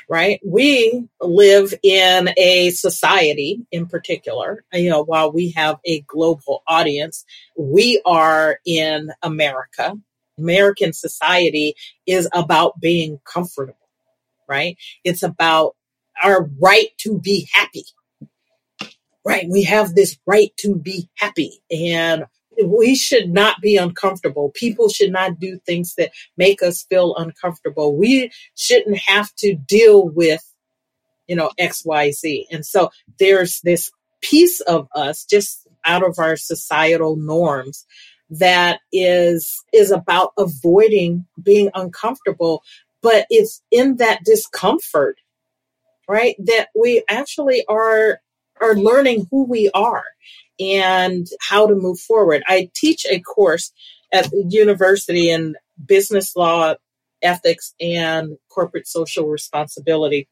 right? 0.09 0.39
We 0.45 1.07
live 1.21 1.73
in 1.83 2.29
a 2.37 2.71
society 2.71 3.65
in 3.71 3.87
particular, 3.87 4.63
you 4.73 4.89
know, 4.89 5.03
while 5.03 5.31
we 5.31 5.51
have 5.51 5.77
a 5.85 6.01
global 6.01 6.63
audience, 6.67 7.25
we 7.57 8.01
are 8.05 8.59
in 8.65 9.11
America. 9.21 9.95
American 10.37 10.93
society 10.93 11.75
is 12.07 12.27
about 12.33 12.79
being 12.79 13.19
comfortable, 13.23 13.77
right? 14.49 14.77
It's 15.03 15.23
about 15.23 15.75
our 16.21 16.49
right 16.59 16.89
to 16.99 17.19
be 17.19 17.47
happy. 17.53 17.85
Right. 19.25 19.47
We 19.49 19.63
have 19.63 19.95
this 19.95 20.17
right 20.25 20.51
to 20.57 20.75
be 20.75 21.09
happy 21.15 21.61
and 21.71 22.25
we 22.65 22.95
should 22.95 23.29
not 23.29 23.61
be 23.61 23.77
uncomfortable. 23.77 24.51
People 24.53 24.89
should 24.89 25.11
not 25.11 25.39
do 25.39 25.59
things 25.65 25.95
that 25.95 26.11
make 26.37 26.61
us 26.61 26.83
feel 26.83 27.15
uncomfortable. 27.15 27.95
We 27.95 28.31
shouldn't 28.55 28.97
have 29.07 29.33
to 29.37 29.55
deal 29.55 30.07
with, 30.09 30.43
you 31.27 31.35
know, 31.35 31.51
XYZ. 31.59 32.45
And 32.51 32.65
so 32.65 32.91
there's 33.19 33.61
this 33.61 33.91
piece 34.21 34.61
of 34.61 34.87
us 34.95 35.25
just 35.25 35.67
out 35.85 36.03
of 36.03 36.17
our 36.17 36.35
societal 36.37 37.15
norms 37.17 37.85
that 38.29 38.79
is 38.91 39.63
is 39.73 39.91
about 39.91 40.31
avoiding 40.37 41.25
being 41.43 41.69
uncomfortable 41.75 42.63
but 43.01 43.27
it's 43.29 43.61
in 43.69 43.97
that 43.97 44.23
discomfort 44.23 45.17
right 46.07 46.35
that 46.39 46.69
we 46.73 47.03
actually 47.09 47.63
are 47.67 48.21
are 48.61 48.75
learning 48.75 49.27
who 49.31 49.45
we 49.45 49.69
are 49.73 50.03
and 50.59 51.27
how 51.41 51.67
to 51.67 51.75
move 51.75 51.99
forward. 51.99 52.43
I 52.47 52.69
teach 52.75 53.05
a 53.05 53.19
course 53.19 53.71
at 54.11 54.29
the 54.29 54.45
university 54.47 55.29
in 55.29 55.55
business 55.85 56.35
law, 56.35 56.75
ethics, 57.21 57.73
and 57.79 58.37
corporate 58.49 58.87
social 58.87 59.27
responsibility. 59.27 60.27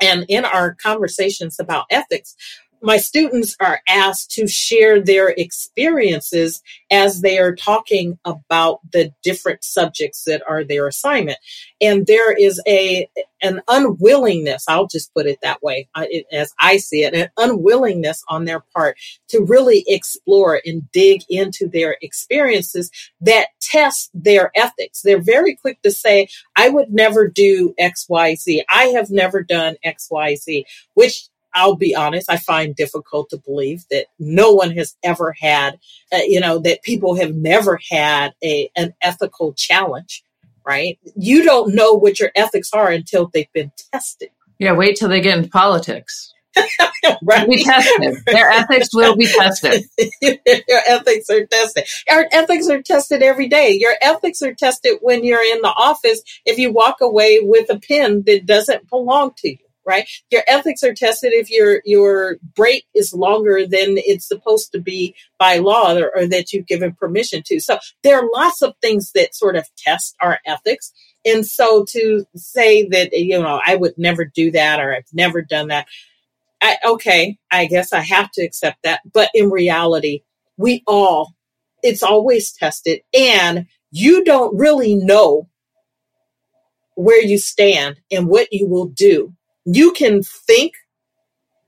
And 0.00 0.24
in 0.28 0.44
our 0.44 0.74
conversations 0.74 1.58
about 1.60 1.86
ethics, 1.90 2.34
my 2.82 2.96
students 2.96 3.56
are 3.60 3.80
asked 3.88 4.32
to 4.32 4.46
share 4.46 5.00
their 5.00 5.28
experiences 5.28 6.62
as 6.90 7.20
they 7.20 7.38
are 7.38 7.54
talking 7.54 8.18
about 8.24 8.80
the 8.92 9.12
different 9.22 9.62
subjects 9.64 10.24
that 10.24 10.42
are 10.48 10.64
their 10.64 10.86
assignment. 10.88 11.38
And 11.80 12.06
there 12.06 12.32
is 12.32 12.60
a 12.66 13.08
an 13.42 13.60
unwillingness 13.68 14.64
i'll 14.68 14.86
just 14.86 15.12
put 15.14 15.26
it 15.26 15.38
that 15.42 15.62
way 15.62 15.88
as 16.32 16.54
i 16.60 16.76
see 16.76 17.02
it 17.02 17.12
an 17.12 17.28
unwillingness 17.36 18.22
on 18.28 18.44
their 18.44 18.60
part 18.74 18.96
to 19.28 19.44
really 19.44 19.84
explore 19.88 20.60
and 20.64 20.90
dig 20.92 21.22
into 21.28 21.68
their 21.68 21.96
experiences 22.00 22.90
that 23.20 23.48
test 23.60 24.10
their 24.12 24.50
ethics. 24.54 25.02
They're 25.02 25.20
very 25.20 25.56
quick 25.56 25.82
to 25.82 25.90
say 25.90 26.28
i 26.56 26.68
would 26.68 26.92
never 26.92 27.28
do 27.28 27.74
xyz 27.80 28.62
i 28.70 28.84
have 28.84 29.10
never 29.10 29.42
done 29.42 29.76
xyz 29.84 30.64
which 30.94 31.28
I'll 31.54 31.76
be 31.76 31.94
honest, 31.94 32.30
I 32.30 32.38
find 32.38 32.74
difficult 32.74 33.30
to 33.30 33.36
believe 33.38 33.84
that 33.90 34.06
no 34.18 34.52
one 34.52 34.70
has 34.72 34.96
ever 35.02 35.34
had, 35.38 35.78
uh, 36.12 36.18
you 36.26 36.40
know, 36.40 36.58
that 36.60 36.82
people 36.82 37.16
have 37.16 37.34
never 37.34 37.78
had 37.90 38.34
a 38.42 38.70
an 38.76 38.94
ethical 39.02 39.52
challenge, 39.54 40.24
right? 40.66 40.98
You 41.16 41.44
don't 41.44 41.74
know 41.74 41.92
what 41.94 42.20
your 42.20 42.30
ethics 42.34 42.70
are 42.72 42.90
until 42.90 43.30
they've 43.32 43.52
been 43.52 43.72
tested. 43.92 44.30
Yeah, 44.58 44.72
wait 44.72 44.96
till 44.96 45.08
they 45.08 45.20
get 45.20 45.36
into 45.36 45.50
politics. 45.50 46.32
right. 47.22 47.48
Be 47.48 47.64
tested. 47.64 48.16
Their 48.26 48.50
ethics 48.50 48.90
will 48.92 49.16
be 49.16 49.26
tested. 49.26 49.84
your 50.20 50.80
ethics 50.86 51.30
are 51.30 51.46
tested. 51.46 51.84
Our 52.10 52.26
ethics 52.30 52.68
are 52.68 52.82
tested 52.82 53.22
every 53.22 53.48
day. 53.48 53.76
Your 53.78 53.94
ethics 54.02 54.42
are 54.42 54.54
tested 54.54 54.98
when 55.00 55.24
you're 55.24 55.42
in 55.42 55.62
the 55.62 55.72
office 55.74 56.20
if 56.44 56.58
you 56.58 56.70
walk 56.70 56.96
away 57.00 57.40
with 57.42 57.70
a 57.70 57.80
pen 57.80 58.24
that 58.26 58.44
doesn't 58.44 58.88
belong 58.90 59.32
to 59.38 59.48
you 59.48 59.56
right? 59.86 60.08
Your 60.30 60.42
ethics 60.46 60.82
are 60.82 60.94
tested 60.94 61.32
if 61.32 61.50
your 61.50 61.82
your 61.84 62.36
break 62.54 62.84
is 62.94 63.12
longer 63.12 63.66
than 63.66 63.96
it's 63.98 64.26
supposed 64.26 64.72
to 64.72 64.80
be 64.80 65.14
by 65.38 65.58
law 65.58 65.94
or, 65.94 66.10
or, 66.16 66.26
that 66.26 66.52
you've 66.52 66.66
given 66.66 66.92
permission 66.92 67.42
to. 67.46 67.60
So 67.60 67.78
there 68.02 68.18
are 68.18 68.28
lots 68.32 68.62
of 68.62 68.74
things 68.80 69.12
that 69.14 69.34
sort 69.34 69.56
of 69.56 69.68
test 69.76 70.16
our 70.20 70.38
ethics. 70.46 70.92
And 71.24 71.46
so 71.46 71.84
to 71.90 72.24
say 72.36 72.86
that 72.88 73.12
you 73.12 73.40
know 73.40 73.60
I 73.64 73.76
would 73.76 73.94
never 73.96 74.24
do 74.24 74.50
that 74.52 74.80
or 74.80 74.94
I've 74.94 75.12
never 75.12 75.42
done 75.42 75.68
that, 75.68 75.86
I, 76.60 76.76
okay, 76.84 77.38
I 77.50 77.66
guess 77.66 77.92
I 77.92 78.00
have 78.00 78.30
to 78.32 78.42
accept 78.42 78.78
that. 78.84 79.00
But 79.12 79.30
in 79.34 79.50
reality, 79.50 80.22
we 80.56 80.82
all 80.86 81.34
it's 81.82 82.02
always 82.02 82.52
tested, 82.52 83.00
and 83.12 83.66
you 83.90 84.24
don't 84.24 84.56
really 84.56 84.94
know 84.94 85.48
where 86.94 87.22
you 87.22 87.38
stand 87.38 87.96
and 88.10 88.28
what 88.28 88.48
you 88.52 88.68
will 88.68 88.86
do 88.86 89.34
you 89.64 89.92
can 89.92 90.22
think 90.22 90.72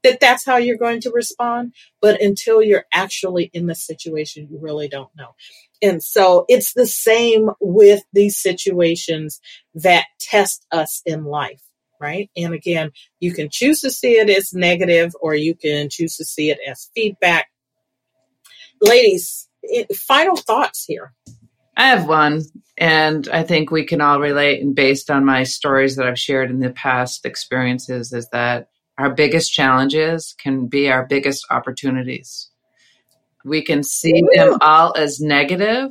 that 0.04 0.20
that's 0.20 0.44
how 0.44 0.58
you're 0.58 0.76
going 0.76 1.00
to 1.00 1.10
respond, 1.10 1.72
but 2.00 2.20
until 2.20 2.62
you're 2.62 2.84
actually 2.92 3.50
in 3.52 3.66
the 3.66 3.74
situation, 3.74 4.46
you 4.50 4.58
really 4.60 4.86
don't 4.86 5.10
know. 5.16 5.34
And 5.82 6.02
so 6.02 6.44
it's 6.48 6.74
the 6.74 6.86
same 6.86 7.50
with 7.60 8.02
these 8.12 8.40
situations 8.40 9.40
that 9.74 10.04
test 10.20 10.66
us 10.70 11.02
in 11.06 11.24
life, 11.24 11.62
right? 12.00 12.30
And 12.36 12.54
again, 12.54 12.92
you 13.18 13.32
can 13.32 13.48
choose 13.50 13.80
to 13.80 13.90
see 13.90 14.12
it 14.18 14.30
as 14.30 14.52
negative 14.52 15.12
or 15.20 15.34
you 15.34 15.54
can 15.54 15.88
choose 15.90 16.16
to 16.16 16.24
see 16.24 16.50
it 16.50 16.58
as 16.66 16.90
feedback. 16.94 17.48
Ladies, 18.80 19.48
final 19.94 20.36
thoughts 20.36 20.84
here. 20.84 21.14
I 21.76 21.88
have 21.88 22.06
one, 22.06 22.42
and 22.78 23.28
I 23.28 23.42
think 23.42 23.70
we 23.70 23.84
can 23.84 24.00
all 24.00 24.20
relate. 24.20 24.62
And 24.62 24.74
based 24.74 25.10
on 25.10 25.24
my 25.24 25.42
stories 25.42 25.96
that 25.96 26.06
I've 26.06 26.18
shared 26.18 26.50
in 26.50 26.60
the 26.60 26.70
past 26.70 27.26
experiences, 27.26 28.12
is 28.12 28.28
that 28.30 28.68
our 28.96 29.10
biggest 29.10 29.52
challenges 29.52 30.34
can 30.38 30.66
be 30.66 30.88
our 30.90 31.04
biggest 31.04 31.46
opportunities. 31.50 32.50
We 33.44 33.62
can 33.62 33.82
see 33.82 34.22
them 34.34 34.58
all 34.60 34.96
as 34.96 35.20
negative, 35.20 35.90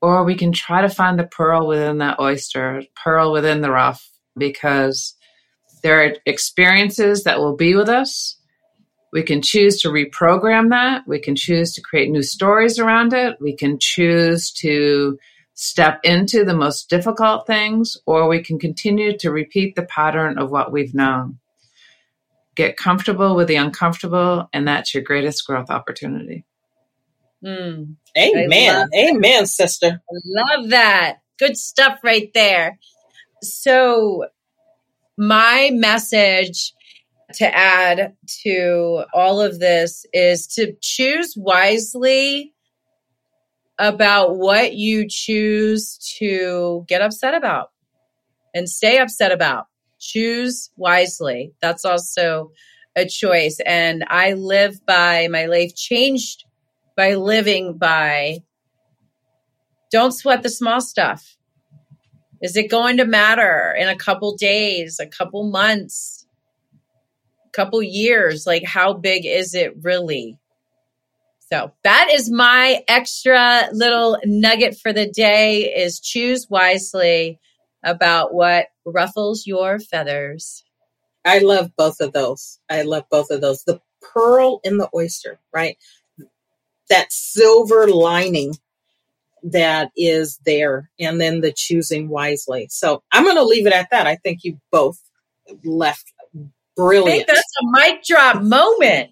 or 0.00 0.24
we 0.24 0.34
can 0.34 0.52
try 0.52 0.82
to 0.82 0.88
find 0.88 1.18
the 1.18 1.24
pearl 1.24 1.66
within 1.68 1.98
that 1.98 2.18
oyster, 2.18 2.82
pearl 3.02 3.32
within 3.32 3.60
the 3.60 3.70
rough, 3.70 4.10
because 4.36 5.14
there 5.82 6.04
are 6.04 6.14
experiences 6.26 7.24
that 7.24 7.38
will 7.38 7.56
be 7.56 7.74
with 7.74 7.88
us 7.88 8.38
we 9.12 9.22
can 9.22 9.42
choose 9.42 9.80
to 9.82 9.88
reprogram 9.88 10.70
that. 10.70 11.06
We 11.06 11.20
can 11.20 11.36
choose 11.36 11.74
to 11.74 11.82
create 11.82 12.10
new 12.10 12.22
stories 12.22 12.78
around 12.78 13.12
it. 13.12 13.36
We 13.40 13.54
can 13.54 13.78
choose 13.78 14.50
to 14.52 15.18
step 15.54 16.00
into 16.02 16.44
the 16.44 16.56
most 16.56 16.88
difficult 16.88 17.46
things, 17.46 17.98
or 18.06 18.26
we 18.26 18.42
can 18.42 18.58
continue 18.58 19.16
to 19.18 19.30
repeat 19.30 19.76
the 19.76 19.82
pattern 19.84 20.38
of 20.38 20.50
what 20.50 20.72
we've 20.72 20.94
known. 20.94 21.38
Get 22.56 22.78
comfortable 22.78 23.36
with 23.36 23.48
the 23.48 23.56
uncomfortable, 23.56 24.48
and 24.52 24.66
that's 24.66 24.94
your 24.94 25.02
greatest 25.02 25.46
growth 25.46 25.70
opportunity. 25.70 26.44
Mm, 27.44 27.96
Amen. 28.16 28.88
Amen, 28.94 29.46
sister. 29.46 30.00
I 30.00 30.14
love 30.24 30.70
that. 30.70 31.18
Good 31.38 31.56
stuff 31.56 31.98
right 32.02 32.30
there. 32.34 32.78
So, 33.42 34.26
my 35.18 35.70
message 35.72 36.72
to 37.34 37.56
add 37.56 38.14
to 38.42 39.04
all 39.12 39.40
of 39.40 39.58
this 39.60 40.06
is 40.12 40.46
to 40.48 40.74
choose 40.80 41.34
wisely 41.36 42.54
about 43.78 44.36
what 44.36 44.74
you 44.74 45.06
choose 45.08 45.98
to 46.18 46.84
get 46.88 47.02
upset 47.02 47.34
about 47.34 47.70
and 48.54 48.68
stay 48.68 48.98
upset 48.98 49.32
about. 49.32 49.66
Choose 49.98 50.70
wisely. 50.76 51.52
That's 51.60 51.84
also 51.84 52.52
a 52.96 53.06
choice. 53.06 53.58
And 53.64 54.04
I 54.08 54.34
live 54.34 54.84
by 54.86 55.28
my 55.28 55.46
life 55.46 55.74
changed 55.74 56.44
by 56.96 57.14
living 57.14 57.78
by 57.78 58.38
don't 59.90 60.12
sweat 60.12 60.42
the 60.42 60.48
small 60.48 60.80
stuff. 60.80 61.36
Is 62.42 62.56
it 62.56 62.70
going 62.70 62.96
to 62.96 63.04
matter 63.04 63.74
in 63.78 63.88
a 63.88 63.96
couple 63.96 64.36
days, 64.36 64.98
a 64.98 65.06
couple 65.06 65.44
months? 65.44 66.21
Couple 67.52 67.82
years 67.82 68.46
like 68.46 68.64
how 68.64 68.92
big 68.94 69.26
is 69.26 69.54
it 69.54 69.74
really? 69.82 70.38
So 71.50 71.72
that 71.84 72.08
is 72.10 72.30
my 72.30 72.82
extra 72.88 73.68
little 73.72 74.18
nugget 74.24 74.78
for 74.78 74.92
the 74.92 75.06
day 75.06 75.72
is 75.74 76.00
choose 76.00 76.48
wisely 76.48 77.38
about 77.84 78.32
what 78.32 78.68
ruffles 78.86 79.46
your 79.46 79.78
feathers. 79.78 80.64
I 81.24 81.40
love 81.40 81.70
both 81.76 82.00
of 82.00 82.12
those. 82.12 82.58
I 82.70 82.82
love 82.82 83.04
both 83.10 83.30
of 83.30 83.40
those. 83.40 83.64
The 83.64 83.80
pearl 84.00 84.60
in 84.64 84.78
the 84.78 84.88
oyster 84.94 85.38
right? 85.52 85.76
That 86.88 87.12
silver 87.12 87.86
lining 87.88 88.54
that 89.42 89.90
is 89.96 90.38
there 90.46 90.90
and 90.98 91.20
then 91.20 91.40
the 91.40 91.52
choosing 91.52 92.08
wisely. 92.08 92.68
So 92.70 93.02
i'm 93.12 93.24
going 93.24 93.36
to 93.36 93.44
leave 93.44 93.66
it 93.66 93.72
at 93.72 93.88
that. 93.90 94.06
I 94.06 94.16
think 94.16 94.40
you 94.42 94.58
both 94.70 95.00
left 95.64 96.11
brilliant. 96.76 97.26
that's 97.26 97.40
a 97.40 97.66
mic 97.72 98.02
drop 98.04 98.42
moment. 98.42 99.10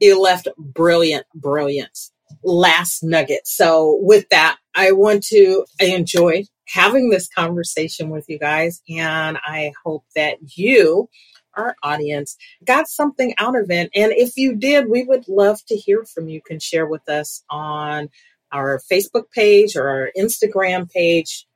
You 0.00 0.20
left 0.20 0.48
brilliant, 0.58 1.26
brilliant 1.34 1.96
last 2.44 3.02
nugget. 3.02 3.46
So 3.46 3.98
with 4.02 4.28
that, 4.30 4.58
I 4.74 4.92
want 4.92 5.24
to, 5.24 5.64
I 5.80 5.86
enjoyed 5.86 6.46
having 6.66 7.10
this 7.10 7.28
conversation 7.28 8.10
with 8.10 8.26
you 8.28 8.38
guys. 8.38 8.82
And 8.88 9.38
I 9.44 9.72
hope 9.84 10.04
that 10.16 10.38
you, 10.56 11.08
our 11.56 11.76
audience, 11.82 12.36
got 12.64 12.88
something 12.88 13.34
out 13.38 13.56
of 13.58 13.70
it. 13.70 13.90
And 13.94 14.12
if 14.12 14.36
you 14.36 14.56
did, 14.56 14.88
we 14.88 15.04
would 15.04 15.28
love 15.28 15.60
to 15.68 15.76
hear 15.76 16.04
from 16.04 16.28
you. 16.28 16.34
you 16.34 16.42
can 16.44 16.58
share 16.58 16.86
with 16.86 17.08
us 17.08 17.42
on 17.50 18.08
our 18.52 18.80
Facebook 18.90 19.30
page 19.32 19.76
or 19.76 19.88
our 19.88 20.10
Instagram 20.16 20.90
page. 20.90 21.46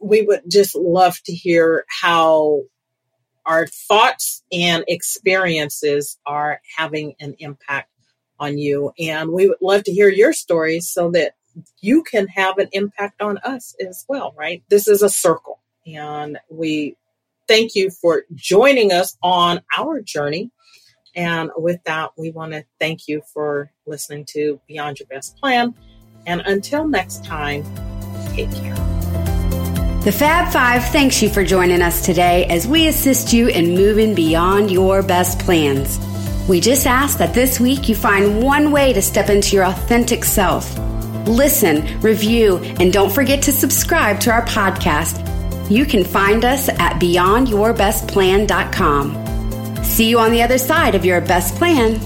We 0.00 0.22
would 0.22 0.42
just 0.48 0.74
love 0.76 1.18
to 1.24 1.34
hear 1.34 1.84
how 1.88 2.62
our 3.48 3.66
thoughts 3.66 4.44
and 4.52 4.84
experiences 4.86 6.18
are 6.26 6.60
having 6.76 7.14
an 7.18 7.34
impact 7.38 7.90
on 8.38 8.58
you. 8.58 8.92
And 8.98 9.32
we 9.32 9.48
would 9.48 9.58
love 9.60 9.84
to 9.84 9.92
hear 9.92 10.10
your 10.10 10.34
stories 10.34 10.88
so 10.88 11.10
that 11.12 11.32
you 11.80 12.04
can 12.04 12.28
have 12.28 12.58
an 12.58 12.68
impact 12.72 13.22
on 13.22 13.38
us 13.38 13.74
as 13.84 14.04
well, 14.06 14.34
right? 14.36 14.62
This 14.68 14.86
is 14.86 15.02
a 15.02 15.08
circle. 15.08 15.60
And 15.86 16.38
we 16.50 16.96
thank 17.48 17.74
you 17.74 17.90
for 17.90 18.24
joining 18.34 18.92
us 18.92 19.16
on 19.22 19.62
our 19.76 20.02
journey. 20.02 20.50
And 21.16 21.50
with 21.56 21.82
that, 21.84 22.10
we 22.16 22.30
want 22.30 22.52
to 22.52 22.64
thank 22.78 23.08
you 23.08 23.22
for 23.32 23.72
listening 23.86 24.26
to 24.26 24.60
Beyond 24.68 25.00
Your 25.00 25.08
Best 25.08 25.36
Plan. 25.38 25.74
And 26.26 26.42
until 26.42 26.86
next 26.86 27.24
time, 27.24 27.64
take 28.34 28.52
care. 28.52 28.87
The 30.04 30.12
Fab 30.12 30.52
Five 30.52 30.84
thanks 30.86 31.20
you 31.20 31.28
for 31.28 31.42
joining 31.44 31.82
us 31.82 32.06
today 32.06 32.46
as 32.46 32.68
we 32.68 32.86
assist 32.86 33.32
you 33.32 33.48
in 33.48 33.74
moving 33.74 34.14
beyond 34.14 34.70
your 34.70 35.02
best 35.02 35.40
plans. 35.40 35.98
We 36.48 36.60
just 36.60 36.86
ask 36.86 37.18
that 37.18 37.34
this 37.34 37.58
week 37.58 37.88
you 37.88 37.96
find 37.96 38.40
one 38.42 38.70
way 38.70 38.92
to 38.92 39.02
step 39.02 39.28
into 39.28 39.56
your 39.56 39.64
authentic 39.66 40.22
self. 40.24 40.78
Listen, 41.26 42.00
review, 42.00 42.58
and 42.78 42.92
don't 42.92 43.12
forget 43.12 43.42
to 43.42 43.50
subscribe 43.52 44.20
to 44.20 44.30
our 44.30 44.46
podcast. 44.46 45.18
You 45.68 45.84
can 45.84 46.04
find 46.04 46.44
us 46.44 46.68
at 46.68 47.00
beyondyourbestplan.com. 47.00 49.84
See 49.84 50.08
you 50.08 50.20
on 50.20 50.30
the 50.30 50.42
other 50.42 50.58
side 50.58 50.94
of 50.94 51.04
your 51.04 51.20
best 51.20 51.56
plan. 51.56 51.98